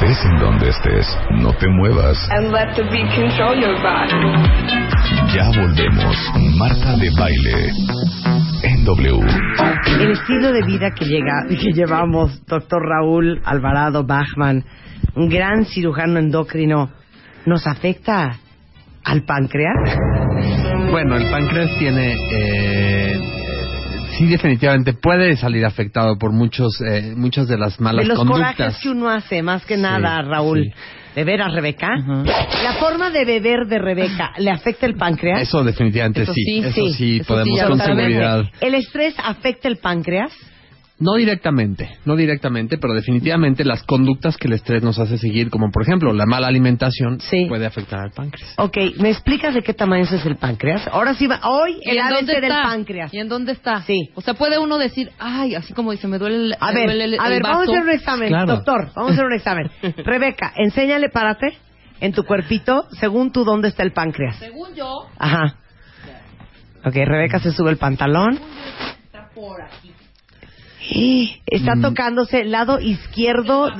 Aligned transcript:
Estés 0.00 0.24
en 0.24 0.38
donde 0.38 0.68
estés, 0.70 1.18
no 1.42 1.52
te 1.52 1.68
muevas. 1.68 2.16
and 2.30 2.50
let 2.50 2.74
the 2.74 2.82
beat 2.84 3.06
control 3.14 3.54
your 3.60 3.76
body. 3.82 4.16
Ya 5.34 5.50
volvemos. 5.60 6.16
Marta 6.56 6.96
de 6.96 7.10
baile. 7.18 7.70
En 8.62 8.84
W. 8.86 9.20
El 10.00 10.10
estilo 10.12 10.52
de 10.52 10.62
vida 10.62 10.90
que, 10.92 11.04
llega, 11.04 11.44
que 11.48 11.72
llevamos, 11.72 12.42
doctor 12.46 12.80
Raúl 12.82 13.42
Alvarado 13.44 14.02
Bachman, 14.04 14.64
un 15.16 15.28
gran 15.28 15.66
cirujano 15.66 16.18
endocrino, 16.18 16.90
¿nos 17.44 17.66
afecta 17.66 18.38
al 19.04 19.24
páncreas? 19.24 19.98
Bueno, 20.90 21.16
el 21.16 21.30
páncreas 21.30 21.78
tiene, 21.78 22.14
eh, 22.32 23.39
sí 24.20 24.26
definitivamente 24.26 24.92
puede 24.92 25.36
salir 25.36 25.64
afectado 25.64 26.16
por 26.18 26.32
muchos, 26.32 26.80
eh, 26.82 27.14
muchas 27.16 27.48
de 27.48 27.56
las 27.58 27.80
malas 27.80 28.04
de 28.04 28.08
los 28.08 28.18
conductas. 28.18 28.54
corajes 28.56 28.82
que 28.82 28.88
uno 28.90 29.08
hace, 29.08 29.42
más 29.42 29.64
que 29.64 29.76
Sí, 29.76 29.80
nada, 29.82 30.22
Raúl. 30.22 30.64
sí. 30.64 30.70
¿De 31.14 31.24
veras, 31.24 31.52
Rebeca? 31.52 31.88
La 31.96 32.74
forma 32.78 33.10
de 33.10 33.24
beber 33.24 33.66
de 33.66 33.78
Rebeca, 33.78 34.30
¿le 34.38 34.50
afecta 34.50 34.86
el 34.86 34.94
páncreas? 34.94 35.42
Eso 35.42 35.64
definitivamente 35.64 36.22
Eso 36.22 36.32
sí, 36.32 36.42
sí, 36.44 36.58
eso 36.60 36.86
sí, 36.88 36.92
sí, 36.92 37.16
eso 37.16 37.26
podemos 37.34 37.60
con 37.64 37.78
seguridad. 37.80 38.44
¿El 38.60 38.74
estrés 38.74 39.14
afecta 39.18 39.66
el 39.66 39.78
páncreas? 39.78 40.30
No 41.00 41.14
directamente, 41.14 41.88
no 42.04 42.14
directamente, 42.14 42.76
pero 42.76 42.92
definitivamente 42.92 43.64
las 43.64 43.82
conductas 43.84 44.36
que 44.36 44.48
el 44.48 44.52
estrés 44.52 44.82
nos 44.82 44.98
hace 44.98 45.16
seguir, 45.16 45.48
como 45.48 45.70
por 45.70 45.82
ejemplo 45.82 46.12
la 46.12 46.26
mala 46.26 46.46
alimentación, 46.48 47.20
Sí. 47.20 47.46
puede 47.48 47.64
afectar 47.64 48.00
al 48.00 48.10
páncreas. 48.10 48.52
Ok, 48.58 48.76
¿me 48.98 49.08
explicas 49.10 49.54
de 49.54 49.62
qué 49.62 49.72
tamaño 49.72 50.04
es 50.04 50.26
el 50.26 50.36
páncreas? 50.36 50.86
Ahora 50.88 51.14
sí, 51.14 51.26
va, 51.26 51.40
hoy 51.44 51.78
¿Y 51.82 51.90
el 51.90 51.98
ABC 52.00 52.26
del 52.40 52.50
páncreas. 52.50 53.14
¿Y 53.14 53.18
en 53.18 53.28
dónde 53.28 53.52
está? 53.52 53.80
Sí. 53.82 54.10
O 54.14 54.20
sea, 54.20 54.34
puede 54.34 54.58
uno 54.58 54.76
decir, 54.76 55.10
ay, 55.18 55.54
así 55.54 55.72
como 55.72 55.90
dice, 55.92 56.06
me 56.06 56.18
duele 56.18 56.36
el, 56.36 56.56
A 56.60 56.70
ver, 56.72 56.84
duele 56.84 57.04
el, 57.04 57.18
a 57.18 57.24
el 57.28 57.32
ver, 57.32 57.42
vamos 57.42 57.60
a 57.68 57.72
hacer 57.72 57.82
un 57.82 57.90
examen, 57.90 58.28
Claro. 58.28 58.46
doctor, 58.56 58.90
vamos 58.94 59.10
a 59.10 59.14
hacer 59.14 59.24
un 59.24 59.32
examen. 59.32 59.70
Rebeca, 60.04 60.52
enséñale, 60.56 61.08
párate, 61.08 61.56
en 62.02 62.12
tu 62.12 62.24
cuerpito, 62.24 62.84
según 62.92 63.32
tú, 63.32 63.44
¿dónde 63.44 63.68
está 63.68 63.82
el 63.84 63.92
páncreas? 63.92 64.36
Según 64.36 64.74
yo, 64.74 65.06
Ajá. 65.18 65.56
Ok, 66.84 66.94
Rebeca 66.94 67.38
se 67.40 67.52
sube 67.52 67.70
el 67.70 67.76
pantalón. 67.78 68.38
está 69.04 69.28
por 69.34 69.60
aquí. 69.62 69.89
Está 71.46 71.76
Mm. 71.76 71.82
tocándose 71.82 72.40
el 72.40 72.50
lado 72.52 72.80
izquierdo 72.80 73.70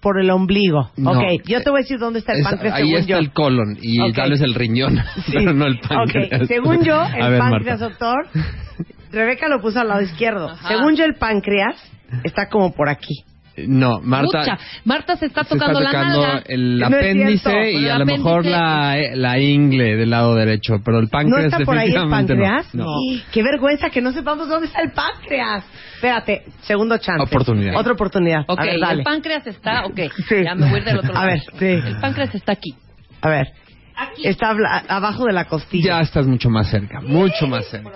por 0.00 0.20
el 0.20 0.30
ombligo. 0.30 0.90
No. 0.96 1.12
ok, 1.12 1.42
yo 1.46 1.62
te 1.62 1.70
voy 1.70 1.78
a 1.80 1.82
decir 1.82 1.98
dónde 1.98 2.18
está 2.20 2.32
el 2.32 2.40
Es- 2.40 2.44
páncreas 2.44 2.74
ahí 2.74 2.82
según 2.86 2.96
está 3.00 3.10
yo. 3.10 3.18
el 3.18 3.30
colon 3.32 3.78
y 3.80 4.00
Ok. 4.00 4.14
tal 4.16 4.30
vez 4.30 4.40
el 4.40 4.54
riñón, 4.54 4.96
Sí. 5.26 5.32
pero 5.34 5.52
no 5.52 5.66
el 5.66 5.78
páncreas. 5.78 6.42
Ok, 6.42 6.46
según 6.48 6.82
yo, 6.84 7.02
el 7.16 7.30
ver, 7.30 7.38
páncreas, 7.38 7.80
Marta. 7.80 7.88
doctor, 8.04 8.26
Rebeca 9.12 9.48
lo 9.48 9.60
puso 9.60 9.80
al 9.80 9.88
lado 9.88 10.02
izquierdo. 10.02 10.50
Ajá. 10.50 10.68
Según 10.68 10.96
yo, 10.96 11.04
el 11.04 11.14
páncreas 11.14 11.76
está 12.24 12.48
como 12.48 12.72
por 12.74 12.88
aquí. 12.88 13.14
No, 13.66 14.00
Marta. 14.02 14.38
Mucha. 14.40 14.58
Marta 14.84 15.16
se 15.16 15.26
está 15.26 15.44
se 15.44 15.54
está 15.54 15.66
tocando 15.66 15.80
la 15.80 15.90
tocando 15.90 16.20
nalga. 16.22 16.42
el 16.46 16.78
No 16.78 16.86
apéndice 16.86 17.70
y 17.72 17.84
El 17.84 17.90
a 17.90 17.98
lo 17.98 18.06
mejor 18.06 18.44
la, 18.44 18.98
eh, 18.98 19.16
la 19.16 19.38
ingle 19.38 19.96
del 19.96 20.10
lado 20.10 20.34
derecho, 20.34 20.74
pero 20.84 20.98
el 20.98 21.04
¿No 21.04 21.10
páncreas 21.10 21.44
está 21.52 21.64
por 21.64 21.76
ahí 21.78 21.86
el 21.88 21.92
definitivamente 21.94 22.34
no. 22.34 22.42
páncreas? 22.42 22.74
No. 22.74 22.86
Qué 23.32 23.42
vergüenza 23.42 23.90
que 23.90 24.02
no 24.02 24.12
sepamos 24.12 24.48
dónde 24.48 24.66
está 24.66 24.82
el 24.82 24.92
páncreas. 24.92 25.64
Espérate, 25.94 26.44
segundo 26.62 26.98
chance. 26.98 27.22
Oportunidad. 27.22 27.76
Otra 27.76 27.92
oportunidad. 27.94 28.40
Ok, 28.46 28.60
A 28.60 28.64
ver, 28.64 28.80
dale. 28.80 28.98
el 28.98 29.04
páncreas 29.04 29.46
está, 29.46 29.86
ok. 29.86 30.00
Sí. 30.28 30.36
Ya 30.44 30.54
me 30.54 30.68
voy 30.70 30.80
a 30.80 30.84
del 30.84 30.98
otro 30.98 31.10
A 31.12 31.14
lado. 31.14 31.26
ver, 31.28 31.40
sí. 31.58 31.88
El 31.88 31.96
páncreas 32.00 32.34
está 32.34 32.52
aquí. 32.52 32.74
A 33.22 33.28
ver, 33.30 33.46
Aquí. 33.96 34.28
está 34.28 34.50
abajo 34.88 35.24
de 35.24 35.32
la 35.32 35.46
costilla. 35.46 35.96
Ya 35.96 36.00
estás 36.02 36.26
mucho 36.26 36.50
más 36.50 36.68
cerca, 36.68 37.00
mucho 37.00 37.46
más 37.46 37.66
cerca. 37.70 37.90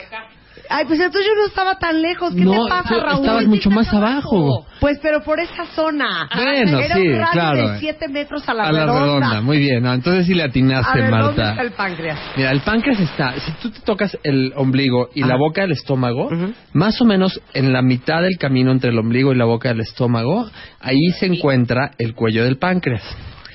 Ay, 0.73 0.85
pues 0.87 1.01
entonces 1.01 1.27
yo 1.29 1.35
no 1.41 1.47
estaba 1.49 1.79
tan 1.79 2.01
lejos. 2.01 2.33
¿Qué 2.35 2.43
No, 2.45 2.65
te 2.65 2.71
pasa, 2.71 2.89
tú 2.95 3.01
Raúl? 3.01 3.21
estabas 3.25 3.47
mucho 3.47 3.71
más 3.71 3.93
abajo. 3.93 4.65
Pues, 4.79 4.99
pero 5.03 5.21
por 5.23 5.41
esa 5.41 5.67
zona. 5.75 6.29
Bueno, 6.35 6.79
Era 6.79 6.95
sí, 6.97 7.09
un 7.09 7.19
radio 7.19 7.33
claro. 7.33 7.69
de 7.73 7.79
7 7.81 8.09
metros 8.09 8.49
a 8.49 8.55
la, 8.55 8.63
A 8.69 8.73
la 8.73 8.87
redonda, 8.87 9.41
muy 9.43 9.59
bien. 9.59 9.83
no, 9.83 9.93
entonces 9.93 10.27
sí 10.27 10.35
le 10.35 10.45
A 10.45 10.47
atinaste, 10.47 10.99
ver, 11.01 11.11
¿dónde 11.11 11.27
Marta. 11.27 11.51
está 11.51 11.63
el 11.63 11.73
páncreas? 11.73 12.19
Mira, 12.37 12.51
el 12.53 12.61
páncreas 12.61 13.01
está, 13.01 13.35
si 13.41 13.53
tú 13.61 13.71
te 13.71 13.81
tocas 13.81 14.17
el 14.23 14.53
ombligo 14.57 15.09
y 15.15 15.25
la 15.25 15.37
boca 15.37 15.63
del 15.63 15.73
estómago, 15.73 16.31
más 16.73 17.01
o 17.01 17.05
menos 17.05 17.41
en 17.53 17.73
la 17.73 17.83
mitad 17.83 18.23
del 18.23 18.39
camino 18.39 18.71
entre 18.71 18.91
el 18.91 18.99
ombligo 18.99 19.33
y 19.33 19.37
la 19.37 19.45
boca 19.47 19.71
del 19.71 19.81
estómago, 19.81 20.49
ahí 20.81 21.11
se 21.19 21.27
encuentra 21.27 21.91
el 21.99 22.15
cuello 22.15 22.45
del 22.45 22.59
páncreas. 22.59 23.03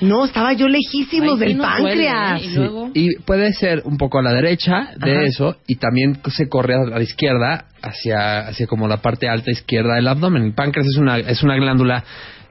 No, 0.01 0.25
estaba 0.25 0.53
yo 0.53 0.67
lejísimos 0.67 1.39
sí 1.39 1.45
del 1.45 1.57
duele, 1.57 1.61
páncreas. 1.61 2.41
¿eh? 2.41 2.45
Y 2.45 2.49
Sí, 2.49 2.55
luego- 2.55 2.89
y 2.93 3.15
puede 3.25 3.53
ser 3.53 3.81
un 3.85 3.97
poco 3.97 4.19
a 4.19 4.21
la 4.21 4.33
derecha 4.33 4.89
de 4.97 5.11
Ajá. 5.13 5.23
eso 5.23 5.55
y 5.67 5.75
también 5.75 6.19
se 6.29 6.47
corre 6.49 6.75
a 6.75 6.83
la 6.85 7.01
izquierda 7.01 7.65
hacia, 7.81 8.39
hacia 8.47 8.67
como 8.67 8.87
la 8.87 8.97
parte 8.97 9.27
alta 9.29 9.51
izquierda 9.51 9.95
del 9.95 10.07
abdomen. 10.07 10.43
El 10.43 10.53
páncreas 10.53 10.87
es 10.87 10.97
una, 10.97 11.17
es 11.19 11.41
una 11.43 11.55
glándula 11.55 12.03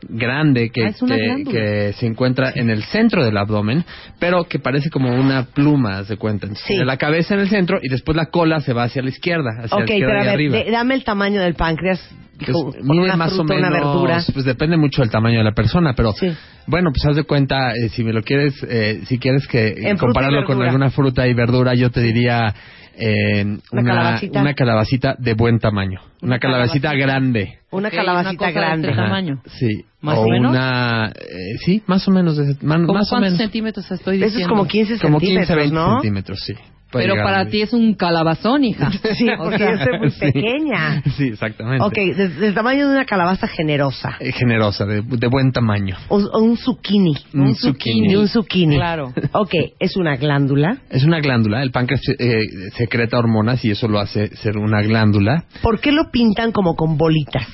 grande 0.09 0.71
que, 0.71 0.85
Ah, 0.85 0.93
que- 0.93 1.07
glándula. 1.07 1.51
que 1.61 1.93
se 1.95 2.07
encuentra 2.07 2.53
en 2.55 2.69
el 2.71 2.83
centro 2.85 3.25
del 3.25 3.37
abdomen, 3.39 3.85
pero 4.19 4.45
que 4.45 4.59
parece 4.59 4.91
como 4.91 5.15
una 5.15 5.45
pluma, 5.47 6.03
de 6.03 6.17
cuenta. 6.17 6.47
Entonces, 6.47 6.67
Sí. 6.67 6.75
tiene 6.75 6.85
la 6.85 6.99
cabeza 6.99 7.35
en 7.35 7.41
el 7.41 7.49
centro 7.49 7.79
y 7.83 7.89
después 7.89 8.15
la 8.17 8.27
cola 8.27 8.61
se 8.61 8.73
va 8.75 8.85
hacia 8.85 9.03
la 9.03 9.09
izquierda, 9.09 9.51
hacia 9.63 9.77
Ok, 9.77 9.89
la 9.89 9.95
izquierda 9.95 10.07
pero 10.09 10.21
a 10.21 10.25
ver, 10.25 10.35
arriba. 10.35 10.57
de- 10.59 10.71
dame 10.71 10.95
el 10.95 11.05
tamaño 11.05 11.41
del 11.41 11.55
páncreas. 11.55 12.01
Pues, 12.39 12.83
mide 12.83 13.05
una 13.05 13.17
más 13.17 13.31
fruta, 13.35 13.43
o 13.43 13.57
menos, 13.57 13.71
una 13.71 13.79
verdura. 13.79 14.23
pues 14.33 14.45
depende 14.45 14.77
mucho 14.77 15.03
del 15.03 15.11
tamaño 15.11 15.39
de 15.39 15.45
la 15.45 15.53
persona, 15.53 15.95
pero 15.97 16.13
Sí. 16.13 16.33
bueno, 16.67 16.91
pues 16.93 17.05
haz 17.07 17.17
de 17.17 17.25
cuenta, 17.25 17.73
eh, 17.75 17.89
si 17.91 18.03
me 18.05 18.13
lo 18.13 18.23
quieres, 18.23 18.55
eh, 18.69 19.03
si 19.07 19.19
quieres 19.19 19.47
que 19.47 19.69
En 19.89 19.97
compararlo 19.99 20.45
con 20.45 20.61
alguna 20.63 20.91
fruta 20.91 21.27
y 21.29 21.35
verdura, 21.35 21.75
yo 21.75 21.91
te 21.91 22.01
diría 22.01 22.55
eh, 22.97 23.45
Una 23.73 23.83
calabacita. 23.83 24.41
una 24.41 24.55
calabacita 24.55 25.17
de 25.19 25.35
buen 25.35 25.59
tamaño, 25.59 26.01
una, 26.23 26.39
calabacita, 26.39 26.91
calabacita. 26.91 26.95
grande. 26.95 27.59
Una 27.73 27.89
Ok, 27.89 27.95
calabacita 27.95 28.45
una 28.45 28.47
de 28.47 28.53
grande. 28.55 28.89
este 28.89 29.01
Ajá, 29.01 29.09
tamaño. 29.09 29.43
Sí. 29.47 29.85
¿Más 30.01 30.19
o 30.19 30.23
o 30.23 30.29
menos? 30.29 30.51
una, 30.53 31.09
eh, 31.09 31.57
sí, 31.65 31.83
más 31.89 32.07
o 32.07 32.11
menos, 32.13 32.37
de- 32.37 32.55
man- 32.63 32.87
¿Cómo 32.87 32.99
más 33.01 33.09
o 33.09 33.11
cuántos 33.17 33.33
menos. 33.33 33.39
centímetros 33.39 33.91
estoy 33.91 34.17
Eso 34.19 34.27
diciendo? 34.27 34.47
es 34.47 34.49
como 34.49 34.67
15 34.69 34.99
Como 35.01 35.19
centímetros, 35.19 35.49
15, 35.49 35.55
20 35.57 35.75
¿no? 35.75 35.93
centímetros, 35.95 36.39
sí. 36.47 36.55
Pero 37.03 37.15
llegar 37.15 37.27
para 37.27 37.47
ti 37.51 37.63
es 37.63 37.73
un 37.73 37.95
calabazón, 37.95 38.65
hija. 38.65 38.91
Sí, 39.17 39.27
porque 39.37 39.59
yo 39.59 39.85
soy 39.85 39.99
muy 39.99 40.11
Sí. 40.13 40.21
pequeña. 40.33 41.03
Sí, 41.17 41.25
exactamente. 41.29 41.85
Ok, 41.85 41.95
de- 41.95 42.29
del 42.29 42.55
tamaño 42.55 42.87
de 42.89 42.95
una 42.95 43.05
calabaza 43.05 43.47
generosa. 43.49 44.17
Eh, 44.21 44.33
generosa, 44.33 44.85
de, 44.87 45.03
de 45.03 45.27
buen 45.27 45.53
tamaño. 45.53 45.97
O, 46.09 46.19
o 46.19 46.41
un 46.43 46.57
zucchini. 46.57 47.15
Un 47.35 47.41
Un 47.43 47.55
zucchini. 47.55 48.17
Un 48.17 48.29
zucchini. 48.29 48.77
Claro. 48.77 49.13
Ok, 49.33 49.55
es 49.79 49.97
una 49.97 50.17
glándula. 50.17 50.79
Es 50.91 51.05
una 51.05 51.21
glándula, 51.21 51.63
el 51.63 51.71
páncreas 51.71 52.01
eh, 52.19 52.39
secreta 52.77 53.19
hormonas 53.19 53.65
y 53.65 53.71
eso 53.71 53.89
lo 53.89 53.99
hace 54.01 54.35
ser 54.37 54.57
una 54.59 54.83
glándula. 54.83 55.45
¿Por 55.63 55.81
qué 55.81 55.93
lo 55.93 56.11
pintan 56.11 56.53
como 56.53 56.75
con 56.75 56.97
bolitas? 56.97 57.47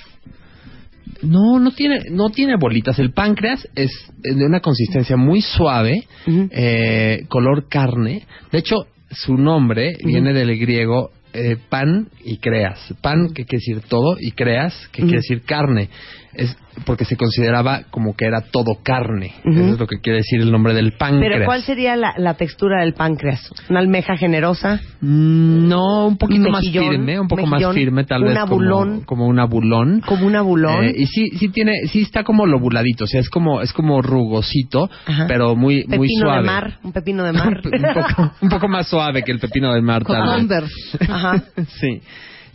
No, 1.23 1.59
no 1.59 1.71
tiene, 1.73 2.05
no 2.11 2.31
tiene 2.31 2.57
bolitas. 2.57 2.99
El 2.99 3.13
páncreas 3.13 3.69
es 3.75 3.91
de 4.23 4.45
una 4.47 4.61
consistencia 4.61 5.17
muy 5.19 5.43
suave, 5.43 6.05
eh, 6.27 7.25
color 7.29 7.69
carne. 7.69 8.27
De 8.51 8.59
hecho, 8.59 8.77
su 9.11 9.37
nombre 9.37 9.97
viene 10.05 10.33
del 10.33 10.59
griego 10.59 11.11
eh, 11.33 11.57
pan 11.69 12.09
y 12.25 12.39
creas. 12.39 12.93
Pan, 13.01 13.29
que 13.29 13.45
quiere 13.45 13.65
decir 13.65 13.83
todo, 13.89 14.17
y 14.19 14.33
creas, 14.33 14.75
que 14.93 15.03
quiere 15.03 15.19
decir 15.19 15.43
carne. 15.43 15.89
Es 16.33 16.57
porque 16.87 17.05
se 17.05 17.17
consideraba 17.17 17.83
como 17.91 18.15
que 18.15 18.25
era 18.25 18.41
todo 18.41 18.79
carne. 18.83 19.33
Ujú. 19.45 19.51
Eso 19.61 19.73
es 19.75 19.79
lo 19.81 19.87
que 19.89 20.01
quiere 20.01 20.19
decir 20.19 20.41
el 20.41 20.53
nombre 20.53 20.75
del 20.75 20.93
páncreas. 20.93 21.33
Pero 21.35 21.45
¿cuál 21.45 21.63
sería 21.63 21.97
la, 21.97 22.15
la 22.17 22.35
textura 22.35 22.83
del 22.83 22.95
páncreas? 22.95 23.51
¿Una 23.69 23.81
almeja 23.81 24.17
generosa? 24.17 24.81
Mm, 25.01 25.69
No, 25.69 26.07
un 26.07 26.17
poquito 26.17 26.49
más 26.49 26.63
mejillón, 26.63 26.89
firme, 26.91 27.19
un 27.19 27.27
poco 27.29 27.47
mejillón, 27.47 27.71
más 27.71 27.75
firme, 27.75 28.05
tal 28.05 28.23
un 28.23 28.29
vez 28.29 28.37
abulón. 28.39 28.89
como, 28.91 29.07
como 29.07 29.27
un 29.27 29.39
abulón. 29.41 30.01
¿Como 30.07 30.27
un 30.27 30.37
abulón? 30.37 30.85
Eh, 30.85 30.95
y 30.97 31.07
sí, 31.07 31.31
sí 31.39 31.49
tiene, 31.49 31.73
sí 31.89 32.03
está 32.03 32.23
como 32.23 32.47
lobuladito, 32.47 33.05
o 33.05 33.07
sea, 33.09 33.21
es 33.21 33.29
como, 33.29 33.61
es 33.61 33.73
como 33.73 34.01
rugosito, 34.01 34.89
Ajá. 35.07 35.27
pero 35.27 35.57
muy, 35.57 35.85
muy 35.89 35.99
pepino 36.09 36.21
suave. 36.27 36.41
de 36.43 36.47
mar, 36.47 36.79
un 36.85 36.93
pepino 36.93 37.25
de 37.25 37.33
mar. 37.33 37.61
un, 37.65 37.95
poco, 37.95 38.33
un 38.43 38.49
poco 38.49 38.69
más 38.69 38.87
suave 38.89 39.23
que 39.25 39.33
el 39.33 39.41
pepino 39.41 39.73
de 39.75 39.83
mar, 39.83 40.05
tal 40.05 40.47
vez. 40.47 40.71
Ajá. 41.09 41.43
Sí, 41.81 42.01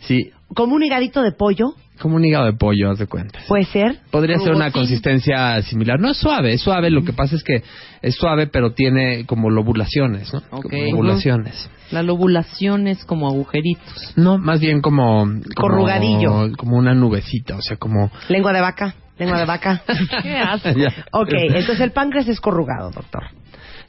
sí, 0.00 0.30
Como 0.54 0.74
un 0.74 0.82
higadito 0.82 1.22
de 1.22 1.32
pollo, 1.32 1.74
como 1.98 2.16
un 2.16 2.24
hígado 2.24 2.44
de 2.46 2.52
pollo, 2.52 2.90
haz 2.90 2.98
de 2.98 3.06
cuenta. 3.06 3.40
puede 3.48 3.64
ser. 3.64 3.98
Podría 4.10 4.38
ser 4.38 4.52
una 4.52 4.70
consistencia 4.70 5.60
similar. 5.62 5.98
No 5.98 6.10
es 6.10 6.18
suave, 6.18 6.52
es 6.52 6.60
suave. 6.60 6.90
Lo 6.90 7.04
que 7.04 7.12
pasa 7.12 7.36
es 7.36 7.42
que 7.42 7.62
es 8.02 8.14
suave, 8.14 8.46
pero 8.46 8.72
tiene 8.72 9.24
como 9.24 9.50
lobulaciones, 9.50 10.32
¿no? 10.32 10.40
Ok. 10.50 10.70
Como 10.70 10.90
lobulaciones. 10.92 11.70
La 11.90 12.02
lobulación 12.02 12.86
es 12.86 13.04
como 13.04 13.28
agujeritos. 13.28 14.12
No, 14.16 14.38
más 14.38 14.60
bien 14.60 14.82
como, 14.82 15.24
como 15.24 15.40
Corrugadillo. 15.54 16.52
como 16.56 16.76
una 16.76 16.94
nubecita, 16.94 17.56
o 17.56 17.62
sea, 17.62 17.76
como 17.76 18.10
Lengua 18.28 18.52
de 18.52 18.60
vaca, 18.60 18.94
lengua 19.18 19.38
de 19.38 19.46
vaca. 19.46 19.82
Qué. 20.22 20.36
Ya. 20.76 20.90
ok, 21.12 21.30
entonces 21.32 21.80
el 21.80 21.92
páncreas 21.92 22.28
es 22.28 22.40
corrugado, 22.40 22.90
doctor. 22.90 23.24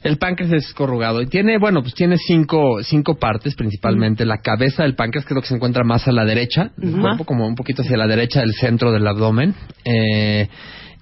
El 0.02 0.18
páncreas 0.18 0.52
es 0.52 0.72
corrugado 0.74 1.20
y 1.22 1.26
tiene, 1.26 1.58
bueno, 1.58 1.82
pues 1.82 1.94
tiene 1.94 2.16
cinco, 2.18 2.82
cinco 2.82 3.16
partes 3.18 3.54
principalmente. 3.54 4.24
La 4.24 4.38
cabeza 4.38 4.82
del 4.82 4.94
páncreas, 4.94 5.24
que 5.24 5.34
es 5.34 5.36
lo 5.36 5.42
que 5.42 5.48
se 5.48 5.54
encuentra 5.54 5.84
más 5.84 6.06
a 6.08 6.12
la 6.12 6.24
derecha 6.24 6.70
del 6.76 7.00
cuerpo, 7.00 7.24
como 7.24 7.46
un 7.46 7.54
poquito 7.54 7.82
hacia 7.82 7.96
la 7.96 8.06
derecha 8.06 8.40
del 8.40 8.54
centro 8.54 8.92
del 8.92 9.06
abdomen. 9.06 9.54
Eh, 9.84 10.48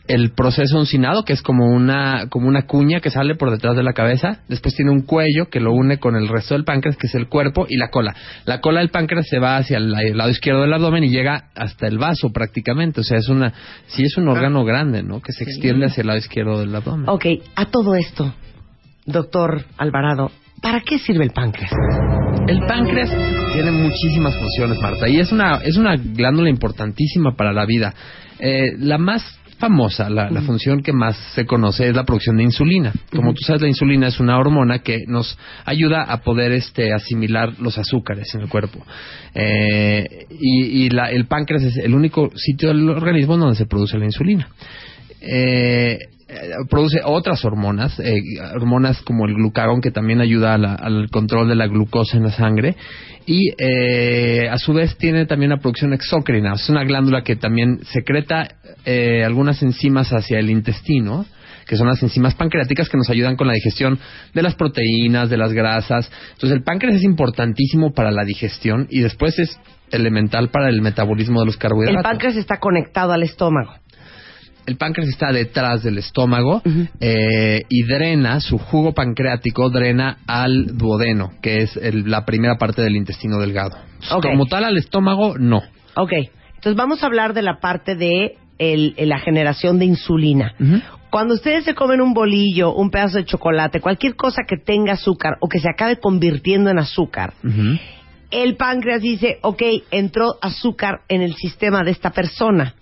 el 0.09 0.33
proceso 0.33 0.79
uncinado, 0.79 1.25
que 1.25 1.33
es 1.33 1.43
como 1.43 1.67
una, 1.67 2.29
como 2.29 2.47
una 2.47 2.63
cuña 2.63 3.01
que 3.01 3.11
sale 3.11 3.35
por 3.35 3.51
detrás 3.51 3.77
de 3.77 3.83
la 3.83 3.93
cabeza. 3.93 4.41
Después 4.49 4.75
tiene 4.75 4.93
un 4.93 5.03
cuello 5.03 5.49
que 5.51 5.61
lo 5.61 5.73
une 5.73 5.99
con 5.99 6.17
el 6.17 6.29
resto 6.29 6.55
del 6.55 6.65
páncreas, 6.65 6.97
que 6.97 7.09
es 7.09 7.15
el 7.15 7.29
cuerpo, 7.29 7.67
y 7.69 7.77
la 7.77 7.89
cola. 7.89 8.15
La 8.45 8.61
cola 8.61 8.81
del 8.81 8.91
páncreas 8.91 9.27
se 9.29 9.39
va 9.39 9.57
hacia 9.57 9.79
el, 9.79 9.93
el 9.99 10.17
lado 10.17 10.31
izquierdo 10.31 10.63
del 10.63 10.73
abdomen 10.73 11.05
y 11.05 11.11
llega 11.11 11.51
hasta 11.55 11.89
el 11.89 11.99
vaso 11.99 12.31
prácticamente. 12.33 13.01
O 13.01 13.05
sea, 13.05 13.19
es 13.19 13.29
una, 13.29 13.53
sí 13.89 14.05
es 14.05 14.17
un 14.17 14.29
órgano 14.29 14.65
grande, 14.65 15.03
¿no? 15.03 15.21
Que 15.21 15.33
se 15.33 15.45
extiende 15.45 15.87
hacia 15.87 16.03
el 16.03 16.07
lado 16.07 16.19
izquierdo 16.19 16.61
del 16.61 16.75
abdomen. 16.75 17.09
Ok, 17.09 17.27
a 17.57 17.67
todo 17.67 17.95
esto, 17.97 18.33
doctor 19.07 19.65
Alvarado, 19.79 20.31
¿para 20.61 20.81
qué 20.81 20.99
sirve 20.99 21.25
el 21.25 21.31
páncreas? 21.31 21.71
El 22.49 22.61
páncreas 22.67 23.11
tiene 23.53 23.71
muchísimas 23.73 24.37
funciones, 24.37 24.79
Marta, 24.81 25.09
y 25.09 25.19
es 25.19 25.33
una, 25.33 25.57
es 25.65 25.77
una 25.77 25.97
glándula 25.97 26.49
importantísima 26.51 27.35
para 27.37 27.53
la 27.53 27.65
vida. 27.67 27.95
Eh, 28.39 28.73
la 28.79 28.99
más 28.99 29.23
famosa, 29.59 30.11
la, 30.11 30.29
la 30.31 30.43
función 30.43 30.83
que 30.83 30.93
más 30.93 31.17
se 31.35 31.47
conoce 31.47 31.89
es 31.89 31.97
la 31.97 32.05
producción 32.05 32.37
de 32.37 32.43
insulina. 32.43 32.93
Como 33.11 33.33
tú 33.33 33.41
sabes, 33.43 33.63
la 33.63 33.69
insulina 33.69 34.07
es 34.09 34.21
una 34.21 34.39
hormona 34.39 34.81
que 34.81 35.05
nos 35.09 35.39
ayuda 35.65 36.03
a 36.03 36.19
poder 36.19 36.53
este, 36.53 36.93
asimilar 36.93 37.59
los 37.59 37.79
azúcares 37.79 38.35
en 38.35 38.43
el 38.43 38.49
cuerpo. 38.51 38.85
Eh, 39.35 40.27
y 40.39 40.85
y 40.85 40.91
la- 40.91 41.11
el 41.11 41.27
páncreas 41.27 41.63
es 41.63 41.77
el 41.79 41.95
único 41.95 42.31
sitio 42.37 42.69
del 42.69 42.89
organismo 42.91 43.39
donde 43.39 43.57
se 43.57 43.65
produce 43.67 43.97
la 43.99 44.05
insulina. 44.05 44.49
Eh, 45.23 45.99
eh, 46.29 46.51
produce 46.69 47.01
otras 47.05 47.45
hormonas, 47.45 47.99
eh, 48.01 48.21
hormonas 48.55 49.01
como 49.03 49.27
el 49.27 49.35
glucagón 49.35 49.81
que 49.81 49.91
también 49.93 50.21
ayuda 50.21 50.55
a 50.55 50.59
la- 50.59 50.75
al 50.75 51.09
control 51.11 51.49
de 51.49 51.55
la 51.55 51.67
glucosa 51.69 52.17
en 52.17 52.25
la 52.25 52.33
sangre 52.33 52.75
y 53.27 53.51
eh, 53.59 54.49
a 54.51 54.59
su 54.59 54.73
vez 54.73 54.97
tiene 54.99 55.27
también 55.27 55.51
la 55.51 55.59
producción 55.59 55.93
exócrina, 55.93 56.55
es 56.55 56.69
una 56.69 56.85
glándula 56.85 57.23
que 57.23 57.37
también 57.37 57.81
secreta 57.93 58.49
eh, 58.85 59.23
algunas 59.25 59.63
enzimas 59.63 60.11
hacia 60.13 60.39
el 60.39 60.51
intestino 60.51 61.27
que 61.69 61.77
son 61.77 61.89
las 61.89 62.01
enzimas 62.03 62.35
pancreáticas 62.37 62.89
que 62.89 62.97
nos 62.97 63.11
ayudan 63.11 63.35
con 63.35 63.49
la 63.49 63.53
digestión 63.55 63.99
de 64.35 64.43
las 64.43 64.55
proteínas, 64.55 65.29
de 65.29 65.37
las 65.37 65.53
grasas. 65.53 66.09
Entonces 66.35 66.57
el 66.59 66.63
páncreas 66.63 66.95
es 66.95 67.03
importantísimo 67.03 67.93
para 67.93 68.13
la 68.13 68.23
digestión 68.25 68.87
y 68.89 69.01
después 69.01 69.37
es 69.41 69.59
elemental 69.91 70.51
para 70.51 70.69
el 70.69 70.81
metabolismo 70.81 71.41
de 71.41 71.47
los 71.47 71.57
El 71.57 71.61
carbohidratos. 71.61 72.03
páncreas 72.05 72.37
está 72.37 72.59
conectado 72.61 73.13
al 73.13 73.25
estómago. 73.25 73.73
El 74.67 74.77
páncreas 74.77 75.09
está 75.09 75.33
detrás 75.33 75.83
del 75.83 75.99
estómago 75.99 76.61
eh, 77.01 77.63
y 77.69 77.83
drena, 77.85 78.41
su 78.41 78.59
jugo 78.59 78.93
pancreático 78.93 79.71
drena 79.71 80.19
al 80.27 80.77
duodeno, 80.77 81.31
que 81.41 81.63
es 81.63 81.77
el- 81.77 82.11
la 82.11 82.25
primera 82.25 82.57
parte 82.59 82.83
del 82.83 82.97
intestino 82.97 83.39
delgado. 83.39 83.77
Ok. 84.11 84.25
Como 84.27 84.47
tal 84.47 84.65
al 84.65 84.77
estómago, 84.77 85.37
no. 85.39 85.63
Ok, 85.97 86.13
entonces 86.57 86.75
vamos 86.77 87.03
a 87.03 87.07
hablar 87.07 87.33
de 87.33 87.43
la 87.43 87.59
parte 87.61 87.95
de 87.95 88.37
el- 88.59 88.95
la 88.99 89.19
generación 89.19 89.79
de 89.79 89.85
insulina. 89.85 90.55
Cuando 91.11 91.35
ustedes 91.35 91.65
se 91.65 91.75
comen 91.75 92.01
un 92.01 92.13
bolillo, 92.13 92.75
un 92.75 92.91
pedazo 92.91 93.19
de 93.19 93.25
chocolate, 93.25 93.81
cualquier 93.81 94.17
cosa 94.17 94.43
que 94.47 94.57
tenga 94.57 94.95
azúcar 94.95 95.37
o 95.41 95.49
que 95.49 95.61
se 95.61 95.69
acabe 95.71 95.97
convirtiendo 95.99 96.69
en 96.71 96.79
azúcar. 96.79 97.33
El 98.43 98.57
páncreas 98.57 99.01
dice, 99.01 99.39
ok, 99.43 99.63
entró 99.91 100.37
azúcar 100.43 101.01
en 101.09 101.23
el 101.23 101.35
sistema 101.35 101.83
de 101.85 101.91
esta 101.91 102.11
persona, 102.11 102.75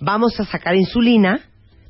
vamos 0.00 0.38
a 0.40 0.44
sacar 0.44 0.74
insulina 0.74 1.40